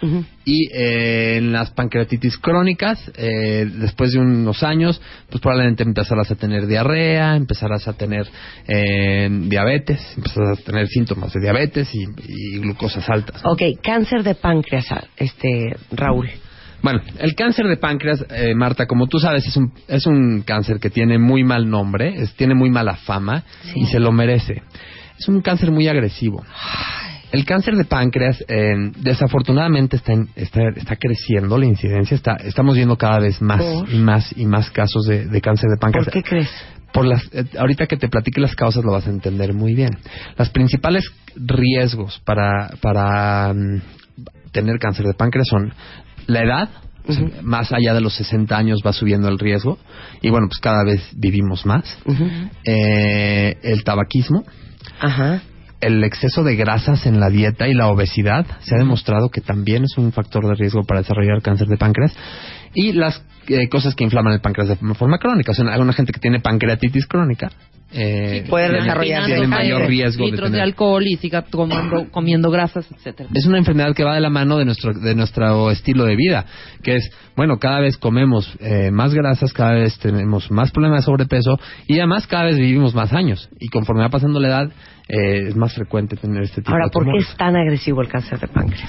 Y 0.46 0.68
eh, 0.72 1.36
en 1.36 1.52
las 1.52 1.70
pancreatitis 1.72 2.38
crónicas, 2.38 3.10
eh, 3.16 3.68
después 3.80 4.12
de 4.12 4.20
unos 4.20 4.62
años, 4.62 5.00
pues 5.28 5.42
probablemente 5.42 5.82
empezarás 5.82 6.30
a 6.30 6.36
tener 6.36 6.66
diarrea, 6.66 7.36
empezarás 7.36 7.86
a 7.86 7.92
tener 7.92 8.26
eh, 8.66 9.28
diabetes, 9.30 10.00
empezarás 10.16 10.58
a 10.58 10.62
tener 10.62 10.88
síntomas 10.88 11.34
de 11.34 11.40
diabetes 11.40 11.94
y, 11.94 12.04
y 12.26 12.58
glucosas 12.60 13.08
altas. 13.10 13.42
Ok, 13.44 13.62
cáncer 13.82 14.22
de 14.22 14.34
páncreas, 14.34 14.86
este 15.18 15.76
Raúl. 15.90 16.30
Bueno, 16.82 17.00
el 17.18 17.34
cáncer 17.34 17.66
de 17.66 17.76
páncreas, 17.76 18.24
eh, 18.30 18.54
Marta, 18.54 18.86
como 18.86 19.06
tú 19.06 19.18
sabes, 19.18 19.46
es 19.46 19.56
un, 19.56 19.72
es 19.88 20.06
un 20.06 20.42
cáncer 20.42 20.78
que 20.80 20.90
tiene 20.90 21.18
muy 21.18 21.44
mal 21.44 21.68
nombre, 21.68 22.22
es- 22.22 22.34
tiene 22.34 22.54
muy 22.54 22.70
mala 22.70 22.94
fama 22.96 23.44
y 23.74 23.86
se 23.86 24.00
lo 24.00 24.12
merece. 24.12 24.62
Es 25.18 25.28
un 25.28 25.40
cáncer 25.42 25.70
muy 25.70 25.88
agresivo. 25.88 26.44
El 27.32 27.44
cáncer 27.44 27.76
de 27.76 27.84
páncreas, 27.84 28.42
eh, 28.48 28.74
desafortunadamente, 28.98 29.96
está, 29.96 30.12
en- 30.14 30.30
está, 30.34 30.62
está 30.74 30.96
creciendo 30.96 31.58
la 31.58 31.66
incidencia. 31.66 32.14
Está, 32.14 32.36
estamos 32.36 32.74
viendo 32.76 32.96
cada 32.96 33.18
vez 33.20 33.40
más 33.40 33.62
¿Por? 33.62 33.88
y 33.92 33.98
más 33.98 34.36
y 34.36 34.46
más 34.46 34.70
casos 34.70 35.04
de, 35.06 35.26
de 35.26 35.40
cáncer 35.40 35.68
de 35.70 35.76
páncreas. 35.76 36.06
¿Por 36.06 36.14
qué 36.14 36.22
crees? 36.28 36.48
Por 36.92 37.04
las, 37.06 37.22
eh, 37.32 37.44
ahorita 37.56 37.86
que 37.86 37.96
te 37.96 38.08
platique 38.08 38.40
las 38.40 38.56
causas 38.56 38.82
lo 38.84 38.90
vas 38.92 39.06
a 39.06 39.10
entender 39.10 39.52
muy 39.54 39.74
bien. 39.74 39.90
Las 40.36 40.50
principales 40.50 41.04
riesgos 41.36 42.20
para, 42.24 42.70
para 42.80 43.52
mm, 43.54 43.80
tener 44.50 44.78
cáncer 44.80 45.06
de 45.06 45.14
páncreas 45.14 45.46
son 45.48 45.72
la 46.26 46.40
edad, 46.42 46.68
o 47.06 47.12
sea, 47.12 47.22
Ujú. 47.24 47.32
más 47.42 47.72
allá 47.72 47.94
de 47.94 48.00
los 48.00 48.14
60 48.14 48.56
años 48.56 48.80
va 48.86 48.92
subiendo 48.92 49.28
el 49.28 49.38
riesgo, 49.38 49.78
y 50.20 50.30
bueno, 50.30 50.46
pues 50.48 50.60
cada 50.60 50.84
vez 50.84 51.02
vivimos 51.16 51.66
más. 51.66 51.98
Eh, 52.64 53.56
el 53.62 53.84
tabaquismo, 53.84 54.44
Ajá. 55.00 55.42
el 55.80 56.04
exceso 56.04 56.44
de 56.44 56.56
grasas 56.56 57.06
en 57.06 57.20
la 57.20 57.30
dieta 57.30 57.68
y 57.68 57.74
la 57.74 57.88
obesidad 57.88 58.46
se 58.60 58.74
ha 58.74 58.78
demostrado 58.78 59.30
que 59.30 59.40
también 59.40 59.84
es 59.84 59.96
un 59.96 60.12
factor 60.12 60.46
de 60.46 60.54
riesgo 60.54 60.84
para 60.84 61.00
desarrollar 61.00 61.40
cáncer 61.42 61.68
de 61.68 61.76
páncreas 61.78 62.14
y 62.74 62.92
las 62.92 63.22
eh, 63.48 63.68
cosas 63.68 63.94
que 63.94 64.04
inflaman 64.04 64.32
el 64.34 64.40
páncreas 64.40 64.68
de 64.68 64.94
forma 64.94 65.18
crónica. 65.18 65.52
O 65.52 65.54
sea, 65.54 65.64
alguna 65.72 65.92
gente 65.92 66.12
que 66.12 66.20
tiene 66.20 66.40
pancreatitis 66.40 67.06
crónica 67.06 67.50
eh, 67.92 68.44
Puede 68.48 68.66
tiene- 68.68 68.82
desarrollar 68.84 69.24
tiene 69.26 69.46
mayor 69.48 69.86
riesgo 69.88 70.24
de 70.24 70.30
litros 70.30 70.50
de, 70.50 70.58
tener. 70.58 70.62
alcohol 70.68 71.04
y 71.06 71.16
siga 71.16 71.42
tomando, 71.42 72.10
comiendo 72.10 72.50
grasas, 72.50 72.86
etcétera. 72.90 73.28
Es 73.34 73.46
una 73.46 73.58
enfermedad 73.58 73.94
que 73.94 74.04
va 74.04 74.14
de 74.14 74.20
la 74.20 74.30
mano 74.30 74.58
de 74.58 74.64
nuestro 74.64 74.92
de 74.94 75.14
nuestro 75.14 75.70
estilo 75.70 76.04
de 76.04 76.14
vida, 76.16 76.46
que 76.82 76.96
es, 76.96 77.10
bueno, 77.36 77.58
cada 77.58 77.80
vez 77.80 77.96
comemos 77.96 78.52
eh, 78.60 78.90
más 78.92 79.12
grasas, 79.12 79.52
cada 79.52 79.72
vez 79.72 79.98
tenemos 79.98 80.50
más 80.50 80.70
problemas 80.70 81.00
de 81.00 81.06
sobrepeso 81.06 81.58
y 81.88 81.98
además 81.98 82.26
cada 82.26 82.44
vez 82.44 82.56
vivimos 82.58 82.94
más 82.94 83.12
años 83.12 83.48
y 83.58 83.68
conforme 83.68 84.02
va 84.02 84.08
pasando 84.08 84.38
la 84.38 84.48
edad 84.48 84.72
eh, 85.08 85.48
es 85.48 85.56
más 85.56 85.74
frecuente 85.74 86.16
tener 86.16 86.42
este 86.44 86.60
tipo 86.62 86.70
Ahora, 86.70 86.84
de 86.84 86.90
¿por 86.92 87.04
qué 87.04 87.18
es 87.18 87.36
tan 87.36 87.56
agresivo 87.56 88.00
el 88.02 88.08
cáncer 88.08 88.38
de 88.38 88.46
páncreas? 88.46 88.88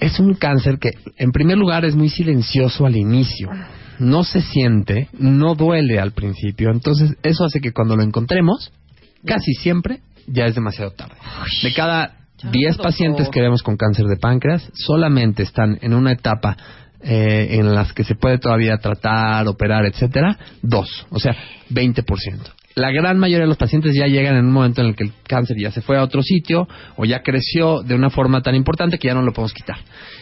Es 0.00 0.20
un 0.20 0.34
cáncer 0.34 0.78
que, 0.78 0.90
en 1.16 1.32
primer 1.32 1.56
lugar, 1.58 1.84
es 1.84 1.96
muy 1.96 2.08
silencioso 2.08 2.86
al 2.86 2.94
inicio. 2.94 3.50
No 3.98 4.24
se 4.24 4.40
siente, 4.40 5.08
no 5.18 5.54
duele 5.54 5.98
al 5.98 6.12
principio. 6.12 6.70
Entonces, 6.70 7.16
eso 7.22 7.44
hace 7.44 7.60
que 7.60 7.72
cuando 7.72 7.96
lo 7.96 8.02
encontremos, 8.02 8.72
casi 9.24 9.52
siempre 9.54 10.00
ya 10.26 10.44
es 10.44 10.54
demasiado 10.54 10.92
tarde. 10.92 11.14
De 11.62 11.72
cada 11.74 12.14
Ya, 12.38 12.50
10 12.50 12.76
doctor. 12.76 12.84
pacientes 12.84 13.28
que 13.30 13.40
vemos 13.40 13.62
con 13.62 13.76
cáncer 13.76 14.06
de 14.06 14.16
páncreas, 14.16 14.70
solamente 14.74 15.42
están 15.42 15.78
en 15.82 15.94
una 15.94 16.12
etapa 16.12 16.56
eh, 17.00 17.48
en 17.58 17.74
las 17.74 17.92
que 17.92 18.04
se 18.04 18.14
puede 18.14 18.38
todavía 18.38 18.76
tratar, 18.78 19.46
operar, 19.48 19.84
etcétera, 19.86 20.38
dos, 20.62 21.06
o 21.10 21.18
sea, 21.18 21.34
20%. 21.70 22.04
La 22.78 22.92
gran 22.92 23.18
mayoría 23.18 23.42
de 23.42 23.48
los 23.48 23.56
pacientes 23.56 23.92
ya 23.94 24.06
llegan 24.06 24.36
en 24.36 24.46
un 24.46 24.52
momento 24.52 24.80
en 24.82 24.88
el 24.88 24.94
que 24.94 25.04
el 25.04 25.12
cáncer 25.26 25.56
ya 25.58 25.72
se 25.72 25.80
fue 25.80 25.98
a 25.98 26.02
otro 26.04 26.22
sitio 26.22 26.68
o 26.96 27.04
ya 27.04 27.22
creció 27.22 27.82
de 27.82 27.96
una 27.96 28.08
forma 28.08 28.40
tan 28.40 28.54
importante 28.54 28.98
que 28.98 29.08
ya 29.08 29.14
no 29.14 29.22
lo 29.22 29.32
podemos 29.32 29.52
quitar. 29.52 29.78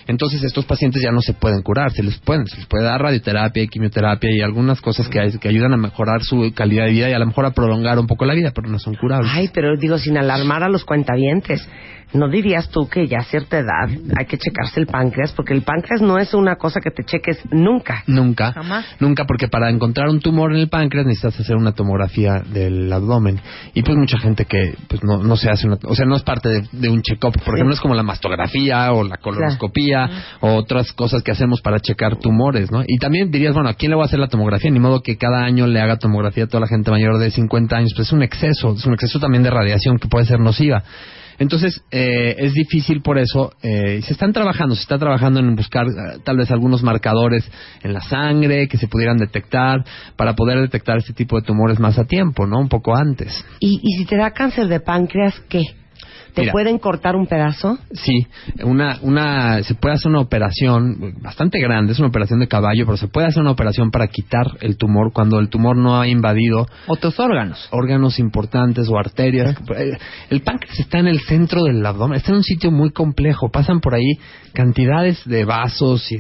Entonces 0.07 0.43
estos 0.43 0.65
pacientes 0.65 1.03
ya 1.03 1.13
no 1.13 1.21
se 1.21 1.35
pueden 1.35 1.61
curar, 1.63 1.93
se 1.93 2.03
les 2.03 2.17
pueden, 2.19 2.47
se 2.47 2.57
les 2.57 2.67
puede 2.67 2.85
dar 2.85 3.03
radioterapia 3.03 3.63
y 3.63 3.69
quimioterapia 3.69 4.31
y 4.31 4.41
algunas 4.41 4.81
cosas 4.81 5.09
que, 5.09 5.39
que 5.39 5.49
ayudan 5.49 5.75
a 5.75 5.77
mejorar 5.77 6.23
su 6.23 6.51
calidad 6.55 6.87
de 6.87 6.93
vida 6.93 7.11
y 7.11 7.13
a 7.13 7.19
lo 7.19 7.27
mejor 7.27 7.45
a 7.45 7.51
prolongar 7.51 7.99
un 7.99 8.07
poco 8.07 8.25
la 8.25 8.33
vida, 8.33 8.53
pero 8.55 8.69
no 8.69 8.79
son 8.79 8.95
curables. 8.95 9.31
Ay, 9.35 9.51
pero 9.53 9.77
digo, 9.77 9.99
sin 9.99 10.17
alarmar 10.17 10.63
a 10.63 10.71
los 10.71 10.85
cuentavientes, 10.85 11.69
¿no 12.13 12.29
dirías 12.29 12.69
tú 12.71 12.89
que 12.89 13.07
ya 13.07 13.19
a 13.19 13.25
cierta 13.25 13.59
edad 13.59 13.89
hay 14.17 14.27
que 14.27 14.39
checarse 14.39 14.81
el 14.81 14.87
páncreas? 14.87 15.33
Porque 15.33 15.55
el 15.55 15.63
páncreas 15.63 16.01
no 16.01 16.19
es 16.19 16.35
una 16.35 16.57
cosa 16.57 16.81
que 16.81 16.91
te 16.91 17.05
cheques 17.05 17.39
nunca. 17.51 18.03
Nunca, 18.07 18.53
Jamás. 18.53 18.87
nunca, 19.01 19.25
porque 19.25 19.49
para 19.49 19.71
encontrar 19.71 20.09
un 20.09 20.21
tumor 20.21 20.53
en 20.53 20.59
el 20.59 20.69
páncreas 20.69 21.07
necesitas 21.07 21.39
hacer 21.41 21.57
una 21.57 21.73
tomografía 21.73 22.43
del 22.47 22.93
abdomen. 22.93 23.41
Y 23.75 23.83
pues 23.83 23.97
mucha 23.97 24.19
gente 24.19 24.45
que 24.45 24.75
pues 24.89 25.03
no, 25.03 25.23
no 25.23 25.37
se 25.37 25.51
hace 25.51 25.67
una, 25.67 25.79
o 25.85 25.95
sea, 25.95 26.07
no 26.07 26.17
es 26.17 26.23
parte 26.23 26.49
de, 26.49 26.69
de 26.73 26.89
un 26.89 27.03
check-up. 27.03 27.35
Por 27.45 27.55
ejemplo, 27.55 27.75
es 27.75 27.81
como 27.81 27.95
la 27.95 28.03
mastografía 28.03 28.93
o 28.93 29.05
la 29.05 29.17
colonoscopía 29.17 30.09
o 30.41 30.55
otras 30.55 30.93
cosas 30.93 31.23
que 31.23 31.33
hacemos 31.33 31.61
para 31.61 31.81
checar 31.81 32.17
tumores, 32.17 32.71
¿no? 32.71 32.83
Y 32.87 32.99
también 32.99 33.31
dirías, 33.31 33.55
bueno, 33.55 33.69
¿a 33.69 33.75
quién 33.75 33.91
le 33.91 33.97
voy 33.97 34.03
a 34.03 34.07
hacer 34.07 34.19
la 34.19 34.29
tomografía? 34.29 34.71
Ni 34.71 34.79
modo 34.79 35.03
que 35.03 35.17
cada 35.17 35.45
año 35.45 35.67
le 35.67 35.81
haga 35.81 35.97
tomografía 35.99 36.45
a 36.45 36.47
toda 36.47 36.61
la 36.63 36.69
gente 36.69 36.91
mayor 36.91 37.19
de 37.19 37.31
50 37.31 37.77
años. 37.77 37.93
Pues 37.95 38.09
es 38.09 38.13
un 38.13 38.23
exceso, 38.23 38.73
es 38.73 38.87
un 38.87 38.95
exceso 38.95 39.19
también 39.21 39.43
de 39.43 39.51
radiación 39.51 39.99
que 39.99 40.09
puede 40.09 40.27
ser 40.27 40.41
nociva. 40.41 40.83
Entonces, 41.39 41.83
eh, 41.91 42.35
es 42.39 42.53
difícil 42.53 43.03
por 43.03 43.19
eso. 43.19 43.53
Eh, 43.63 44.01
se 44.03 44.13
están 44.13 44.33
trabajando, 44.33 44.75
se 44.75 44.83
está 44.83 44.99
trabajando 44.99 45.41
en 45.41 45.55
buscar 45.55 45.87
eh, 45.87 46.19
tal 46.25 46.37
vez 46.37 46.51
algunos 46.51 46.83
marcadores 46.83 47.51
en 47.83 47.93
la 47.93 48.01
sangre 48.01 48.69
que 48.69 48.79
se 48.79 48.89
pudieran 48.89 49.19
detectar 49.19 49.85
para 50.17 50.35
poder 50.35 50.61
detectar 50.61 50.99
este 50.99 51.13
tipo 51.13 51.37
de 51.37 51.47
tumores 51.47 51.79
más 51.79 51.99
a 51.99 52.05
tiempo, 52.05 52.47
¿no? 52.47 52.59
Un 52.59 52.69
poco 52.69 52.97
antes. 52.97 53.45
¿Y, 53.61 53.81
y 53.83 53.99
si 53.99 54.07
te 54.07 54.17
da 54.17 54.31
cáncer 54.31 54.69
de 54.69 54.81
páncreas, 54.81 55.41
qué? 55.49 55.63
¿Te 56.37 56.43
Mira. 56.43 56.53
pueden 56.53 56.79
cortar 56.79 57.17
un 57.17 57.27
pedazo? 57.27 57.79
Sí, 57.93 58.27
una, 58.63 58.99
una, 59.01 59.63
se 59.63 59.75
puede 59.75 59.95
hacer 59.95 60.11
una 60.11 60.21
operación 60.21 61.15
bastante 61.23 61.59
grande, 61.59 61.95
es 61.95 61.99
una 61.99 62.09
operación 62.09 62.41
de 62.41 62.47
caballo, 62.47 62.85
pero 62.85 62.99
se 62.99 63.09
puede 63.09 63.27
hacer 63.27 63.41
una 63.41 63.53
operación 63.53 63.91
para 63.91 64.07
quitar 64.09 64.47
el 64.61 64.77
tumor 64.77 65.15
cuando 65.15 65.39
el 65.39 65.49
tumor 65.49 65.79
no 65.79 65.99
ha 65.99 66.07
invadido 66.07 66.67
Otros 66.89 67.19
órganos. 67.19 67.67
órganos 67.73 68.19
importantes 68.19 68.87
o 68.91 68.99
arterias. 68.99 69.57
Eh, 69.79 69.97
El 70.29 70.43
páncreas 70.43 70.79
está 70.79 70.99
en 70.99 71.07
el 71.07 71.21
centro 71.21 71.63
del 71.65 71.85
abdomen, 71.87 72.19
está 72.19 72.33
en 72.33 72.37
un 72.37 72.45
sitio 72.45 72.71
muy 72.71 72.91
complejo, 72.91 73.49
pasan 73.51 73.81
por 73.81 73.95
ahí 73.95 74.19
cantidades 74.53 75.25
de 75.25 75.47
vasos 75.47 76.07
y 76.13 76.17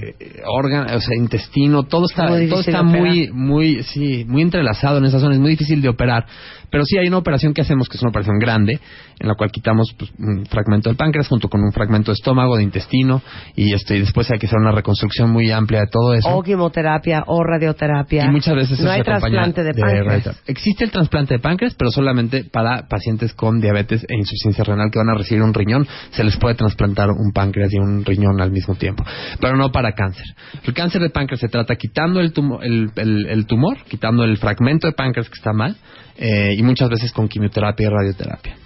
órganos, 0.46 0.92
o 0.94 1.00
sea, 1.00 1.14
intestino, 1.16 1.82
todo 1.82 2.06
está, 2.08 2.26
todo 2.48 2.60
está 2.60 2.82
muy, 2.82 3.30
muy, 3.32 3.82
sí, 3.82 4.24
muy 4.26 4.40
entrelazado 4.40 4.96
en 4.96 5.04
esa 5.04 5.20
zona, 5.20 5.34
es 5.34 5.40
muy 5.40 5.50
difícil 5.50 5.82
de 5.82 5.90
operar. 5.90 6.24
Pero 6.70 6.84
sí 6.84 6.98
hay 6.98 7.08
una 7.08 7.18
operación 7.18 7.54
que 7.54 7.60
hacemos 7.62 7.88
que 7.88 7.96
es 7.96 8.02
una 8.02 8.10
operación 8.10 8.38
grande, 8.38 8.78
en 9.18 9.28
la 9.28 9.34
cual 9.34 9.50
quitamos 9.50 9.94
pues, 9.98 10.10
un 10.18 10.46
fragmento 10.46 10.88
del 10.90 10.96
páncreas 10.96 11.28
junto 11.28 11.48
con 11.48 11.60
un 11.62 11.72
fragmento 11.72 12.10
de 12.10 12.14
estómago, 12.14 12.56
de 12.56 12.62
intestino, 12.62 13.22
y 13.54 13.72
este, 13.72 13.96
y 13.96 14.00
después 14.00 14.30
hay 14.30 14.38
que 14.38 14.46
hacer 14.46 14.58
una 14.58 14.72
reconstrucción 14.72 15.30
muy 15.30 15.50
amplia 15.50 15.80
de 15.80 15.86
todo 15.90 16.14
eso. 16.14 16.28
O 16.28 16.42
quimioterapia 16.42 17.24
o 17.26 17.42
radioterapia. 17.44 18.24
Y 18.26 18.28
muchas 18.30 18.54
veces 18.54 18.78
no 18.80 18.90
hay 18.90 19.00
trasplante 19.20 19.62
de 19.62 19.72
páncreas. 19.80 20.04
Existe 20.46 20.84
el 20.84 20.90
trasplante 20.90 21.34
de 21.34 21.40
páncreas, 21.40 21.74
pero 21.74 21.90
solamente 21.90 22.44
para 22.44 22.86
pacientes 22.88 23.32
con 23.34 23.60
diabetes 23.60 24.04
e 24.08 24.14
insuficiencia 24.16 24.64
renal 24.64 24.90
que 24.90 24.98
van 24.98 25.08
a 25.10 25.14
recibir 25.14 25.42
un 25.42 25.54
riñón. 25.54 25.86
Se 26.10 26.24
les 26.24 26.36
puede 26.36 26.54
trasplantar 26.54 27.10
un 27.10 27.32
páncreas 27.32 27.72
y 27.72 27.78
un 27.78 28.04
riñón 28.04 28.40
al 28.40 28.50
mismo 28.50 28.74
tiempo, 28.74 29.04
pero 29.40 29.56
no 29.56 29.70
para 29.72 29.92
cáncer. 29.92 30.24
El 30.64 30.74
cáncer 30.74 31.00
de 31.02 31.10
páncreas 31.10 31.40
se 31.40 31.48
trata 31.48 31.76
quitando 31.76 32.20
el, 32.20 32.32
tumo- 32.32 32.60
el, 32.62 32.90
el- 32.96 33.26
el 33.26 33.46
tumor, 33.46 33.76
quitando 33.88 34.24
el 34.24 34.36
fragmento 34.36 34.86
de 34.86 34.92
páncreas 34.92 35.28
que 35.28 35.34
está 35.34 35.52
mal, 35.52 35.76
eh, 36.18 36.54
y 36.58 36.62
muchas 36.62 36.88
veces 36.88 37.12
con 37.12 37.28
quimioterapia 37.28 37.86
y 37.86 37.90
radioterapia. 37.90 38.56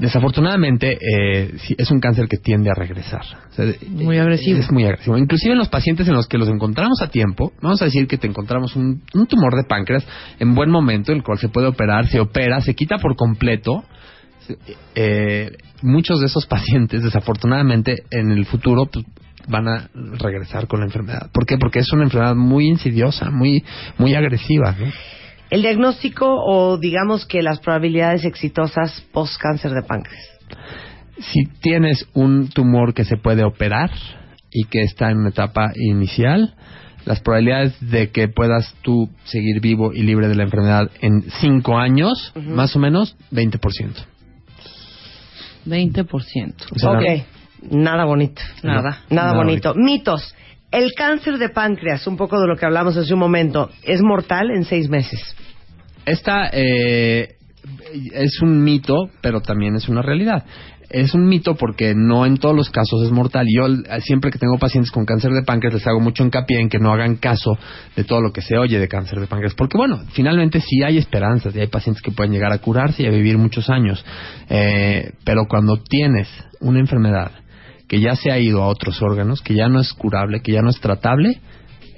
Desafortunadamente, 0.00 0.96
eh, 0.98 1.52
es 1.76 1.90
un 1.90 2.00
cáncer 2.00 2.26
que 2.26 2.38
tiende 2.38 2.70
a 2.70 2.74
regresar. 2.74 3.20
O 3.50 3.52
sea, 3.52 3.66
Muy 3.86 4.16
eh, 4.16 4.20
agresivo. 4.20 4.58
Es 4.58 4.70
muy 4.72 4.84
agresivo. 4.84 5.18
Inclusive 5.18 5.52
en 5.52 5.58
los 5.58 5.68
pacientes 5.68 6.08
en 6.08 6.14
los 6.14 6.26
que 6.26 6.38
los 6.38 6.48
encontramos 6.48 7.02
a 7.02 7.08
tiempo, 7.08 7.52
vamos 7.60 7.82
a 7.82 7.84
decir 7.84 8.06
que 8.06 8.16
te 8.16 8.26
encontramos 8.26 8.76
un, 8.76 9.02
un 9.12 9.26
tumor 9.26 9.54
de 9.56 9.64
páncreas 9.64 10.06
en 10.38 10.54
buen 10.54 10.70
momento, 10.70 11.12
el 11.12 11.22
cual 11.22 11.38
se 11.38 11.50
puede 11.50 11.66
operar, 11.66 12.06
se 12.06 12.18
opera, 12.18 12.62
se 12.62 12.74
quita 12.74 12.96
por 12.96 13.14
completo. 13.14 13.84
Eh, 14.94 15.50
muchos 15.82 16.18
de 16.20 16.26
esos 16.26 16.46
pacientes, 16.46 17.02
desafortunadamente, 17.02 18.04
en 18.10 18.30
el 18.30 18.46
futuro 18.46 18.86
pues, 18.86 19.04
van 19.48 19.68
a 19.68 19.90
regresar 19.94 20.66
con 20.66 20.80
la 20.80 20.86
enfermedad. 20.86 21.30
¿Por 21.30 21.44
qué? 21.44 21.58
Porque 21.58 21.80
es 21.80 21.92
una 21.92 22.04
enfermedad 22.04 22.34
muy 22.34 22.68
insidiosa, 22.68 23.30
muy, 23.30 23.62
muy 23.98 24.14
agresiva. 24.14 24.74
¿no? 24.78 24.86
El 25.50 25.62
diagnóstico 25.62 26.26
o 26.26 26.78
digamos 26.78 27.26
que 27.26 27.42
las 27.42 27.58
probabilidades 27.60 28.24
exitosas 28.24 29.02
post 29.12 29.36
cáncer 29.40 29.72
de 29.72 29.82
páncreas. 29.82 30.24
si 31.18 31.44
tienes 31.60 32.06
un 32.14 32.48
tumor 32.48 32.94
que 32.94 33.04
se 33.04 33.16
puede 33.16 33.44
operar 33.44 33.90
y 34.50 34.64
que 34.64 34.82
está 34.82 35.10
en 35.10 35.18
una 35.18 35.28
etapa 35.28 35.72
inicial, 35.76 36.54
las 37.04 37.20
probabilidades 37.20 37.74
de 37.80 38.10
que 38.10 38.28
puedas 38.28 38.74
tú 38.82 39.10
seguir 39.24 39.60
vivo 39.60 39.92
y 39.92 40.02
libre 40.02 40.28
de 40.28 40.34
la 40.34 40.44
enfermedad 40.44 40.90
en 41.00 41.22
cinco 41.40 41.78
años, 41.78 42.32
más 42.34 42.74
o 42.76 42.78
menos, 42.78 43.16
20%. 43.32 43.60
20%. 45.66 46.54
O 46.74 46.78
sea, 46.78 46.90
ok, 46.92 47.04
nada 47.70 48.04
bonito. 48.04 48.40
Nada. 48.62 48.82
Nada, 48.82 49.02
Nada 49.10 49.34
bonito. 49.34 49.74
Mitos. 49.74 50.34
El 50.70 50.92
cáncer 50.94 51.38
de 51.38 51.48
páncreas, 51.48 52.06
un 52.06 52.16
poco 52.16 52.40
de 52.40 52.46
lo 52.46 52.56
que 52.56 52.64
hablamos 52.64 52.96
hace 52.96 53.12
un 53.12 53.20
momento, 53.20 53.70
es 53.82 54.00
mortal 54.02 54.50
en 54.52 54.64
seis 54.64 54.88
meses. 54.88 55.34
Esta 56.06 56.48
eh, 56.52 57.36
es 58.12 58.40
un 58.40 58.62
mito, 58.62 59.10
pero 59.20 59.40
también 59.40 59.74
es 59.74 59.88
una 59.88 60.00
realidad. 60.00 60.44
Es 60.88 61.14
un 61.14 61.28
mito 61.28 61.54
porque 61.54 61.94
no 61.94 62.26
en 62.26 62.36
todos 62.36 62.54
los 62.54 62.70
casos 62.70 63.04
es 63.04 63.12
mortal. 63.12 63.46
Yo 63.48 63.66
siempre 64.00 64.30
que 64.30 64.38
tengo 64.38 64.58
pacientes 64.58 64.90
con 64.90 65.04
cáncer 65.04 65.30
de 65.32 65.42
páncreas 65.42 65.74
les 65.74 65.86
hago 65.86 66.00
mucho 66.00 66.24
hincapié 66.24 66.60
en 66.60 66.68
que 66.68 66.80
no 66.80 66.92
hagan 66.92 67.16
caso 67.16 67.56
de 67.94 68.02
todo 68.02 68.20
lo 68.20 68.32
que 68.32 68.42
se 68.42 68.58
oye 68.58 68.78
de 68.78 68.88
cáncer 68.88 69.20
de 69.20 69.28
páncreas. 69.28 69.54
Porque 69.54 69.78
bueno, 69.78 70.00
finalmente 70.12 70.60
sí 70.60 70.82
hay 70.82 70.98
esperanzas 70.98 71.54
y 71.54 71.60
hay 71.60 71.68
pacientes 71.68 72.02
que 72.02 72.10
pueden 72.10 72.32
llegar 72.32 72.52
a 72.52 72.58
curarse 72.58 73.04
y 73.04 73.06
a 73.06 73.10
vivir 73.10 73.38
muchos 73.38 73.70
años. 73.70 74.04
Eh, 74.48 75.12
pero 75.24 75.46
cuando 75.48 75.76
tienes 75.76 76.28
una 76.60 76.80
enfermedad 76.80 77.39
que 77.90 77.98
ya 78.00 78.14
se 78.14 78.30
ha 78.30 78.38
ido 78.38 78.62
a 78.62 78.68
otros 78.68 79.02
órganos, 79.02 79.42
que 79.42 79.52
ya 79.52 79.66
no 79.68 79.80
es 79.80 79.92
curable, 79.94 80.42
que 80.42 80.52
ya 80.52 80.62
no 80.62 80.70
es 80.70 80.78
tratable, 80.80 81.40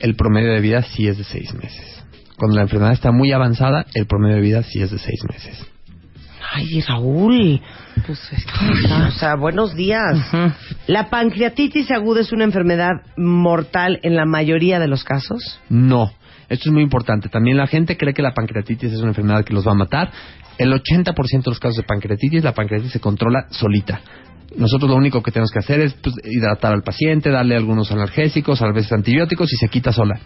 el 0.00 0.16
promedio 0.16 0.50
de 0.50 0.60
vida 0.62 0.80
sí 0.82 1.06
es 1.06 1.18
de 1.18 1.24
seis 1.24 1.52
meses. 1.52 2.02
Cuando 2.38 2.56
la 2.56 2.62
enfermedad 2.62 2.94
está 2.94 3.12
muy 3.12 3.30
avanzada, 3.30 3.84
el 3.92 4.06
promedio 4.06 4.36
de 4.36 4.40
vida 4.40 4.62
sí 4.62 4.80
es 4.80 4.90
de 4.90 4.98
seis 4.98 5.20
meses. 5.30 5.66
Ay, 6.50 6.80
Raúl. 6.80 7.60
Pues 8.06 8.18
es 8.32 8.42
que- 8.46 8.92
O 9.06 9.10
sea, 9.10 9.34
buenos 9.36 9.76
días. 9.76 10.18
¿La 10.86 11.10
pancreatitis 11.10 11.90
aguda 11.90 12.22
es 12.22 12.32
una 12.32 12.44
enfermedad 12.44 12.92
mortal 13.18 14.00
en 14.02 14.16
la 14.16 14.24
mayoría 14.24 14.78
de 14.80 14.88
los 14.88 15.04
casos? 15.04 15.60
No, 15.68 16.10
esto 16.48 16.70
es 16.70 16.72
muy 16.72 16.82
importante. 16.82 17.28
También 17.28 17.58
la 17.58 17.66
gente 17.66 17.98
cree 17.98 18.14
que 18.14 18.22
la 18.22 18.32
pancreatitis 18.32 18.92
es 18.94 18.98
una 19.00 19.08
enfermedad 19.08 19.44
que 19.44 19.52
los 19.52 19.66
va 19.68 19.72
a 19.72 19.74
matar. 19.74 20.10
El 20.56 20.72
80% 20.72 21.44
de 21.44 21.50
los 21.50 21.60
casos 21.60 21.76
de 21.76 21.82
pancreatitis, 21.82 22.42
la 22.42 22.54
pancreatitis 22.54 22.92
se 22.92 23.00
controla 23.00 23.46
solita. 23.50 24.00
Nosotros 24.56 24.90
lo 24.90 24.96
único 24.96 25.22
que 25.22 25.30
tenemos 25.30 25.50
que 25.50 25.58
hacer 25.60 25.80
es 25.80 25.94
pues, 25.94 26.14
hidratar 26.24 26.72
al 26.72 26.82
paciente, 26.82 27.30
darle 27.30 27.56
algunos 27.56 27.90
analgésicos, 27.92 28.60
a 28.62 28.70
veces 28.72 28.92
antibióticos 28.92 29.52
y 29.52 29.56
se 29.56 29.68
quita 29.68 29.92
sola. 29.92 30.18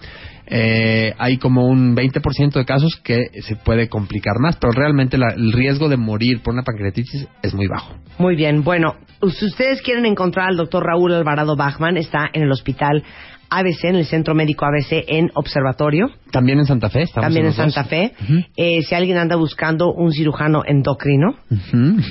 Eh, 0.48 1.12
hay 1.18 1.38
como 1.38 1.66
un 1.66 1.96
20% 1.96 2.52
de 2.52 2.64
casos 2.64 2.96
que 3.02 3.30
se 3.42 3.56
puede 3.56 3.88
complicar 3.88 4.38
más, 4.38 4.56
pero 4.56 4.72
realmente 4.72 5.18
la- 5.18 5.34
el 5.36 5.52
riesgo 5.52 5.88
de 5.88 5.96
morir 5.96 6.40
por 6.42 6.54
una 6.54 6.62
pancreatitis 6.62 7.26
es 7.42 7.54
muy 7.54 7.66
bajo. 7.66 7.94
Muy 8.18 8.36
bien. 8.36 8.62
Bueno, 8.62 8.94
si 9.28 9.46
ustedes 9.46 9.82
quieren 9.82 10.06
encontrar 10.06 10.48
al 10.50 10.56
doctor 10.56 10.84
Raúl 10.84 11.12
Alvarado 11.14 11.56
Bachman, 11.56 11.96
está 11.96 12.28
en 12.32 12.42
el 12.42 12.52
hospital 12.52 13.02
ABC, 13.50 13.84
en 13.84 13.96
el 13.96 14.06
Centro 14.06 14.34
Médico 14.34 14.64
ABC 14.66 15.04
en 15.08 15.30
Observatorio, 15.34 16.10
También 16.32 16.58
en 16.58 16.66
Santa 16.66 16.90
Fe. 16.90 17.02
estamos 17.02 17.26
también 17.26 17.46
en 17.46 17.52
dos. 17.52 17.56
Santa 17.56 17.84
Fe. 17.84 18.12
Eh, 18.56 18.82
si 18.82 18.94
alguien 18.94 19.18
anda 19.18 19.36
buscando 19.36 19.92
un 19.92 20.12
cirujano 20.12 20.62
endocrino 20.66 21.36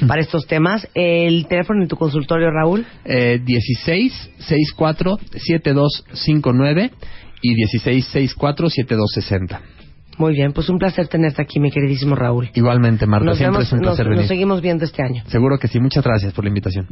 para 0.07 0.21
estos 0.21 0.47
temas, 0.47 0.87
el 0.93 1.47
teléfono 1.47 1.81
en 1.81 1.87
tu 1.87 1.95
consultorio, 1.97 2.49
Raúl. 2.51 2.85
eh, 3.05 3.39
16 3.43 4.31
64 4.39 5.17
7259 5.35 6.91
y 7.41 7.53
16 7.53 8.05
64 8.05 8.69
7260. 8.69 9.61
Muy 10.17 10.31
bien, 10.33 10.53
pues 10.53 10.69
un 10.69 10.77
placer 10.77 11.09
tenerte 11.09 11.41
aquí, 11.41 11.59
mi 11.59 11.71
queridísimo 11.71 12.15
Raúl. 12.15 12.49
Igualmente, 12.53 13.05
Marta, 13.05 13.25
Nos, 13.25 13.37
siempre 13.37 13.57
vemos, 13.57 13.67
es 13.67 13.73
un 13.73 13.79
nos, 13.79 13.87
placer 13.89 14.05
nos 14.05 14.15
venir. 14.15 14.27
seguimos 14.29 14.61
viendo 14.61 14.85
este 14.85 15.03
año. 15.03 15.23
Seguro 15.27 15.57
que 15.59 15.67
sí. 15.67 15.77
Muchas 15.81 16.05
gracias 16.05 16.31
por 16.33 16.45
la 16.45 16.49
invitación. 16.49 16.87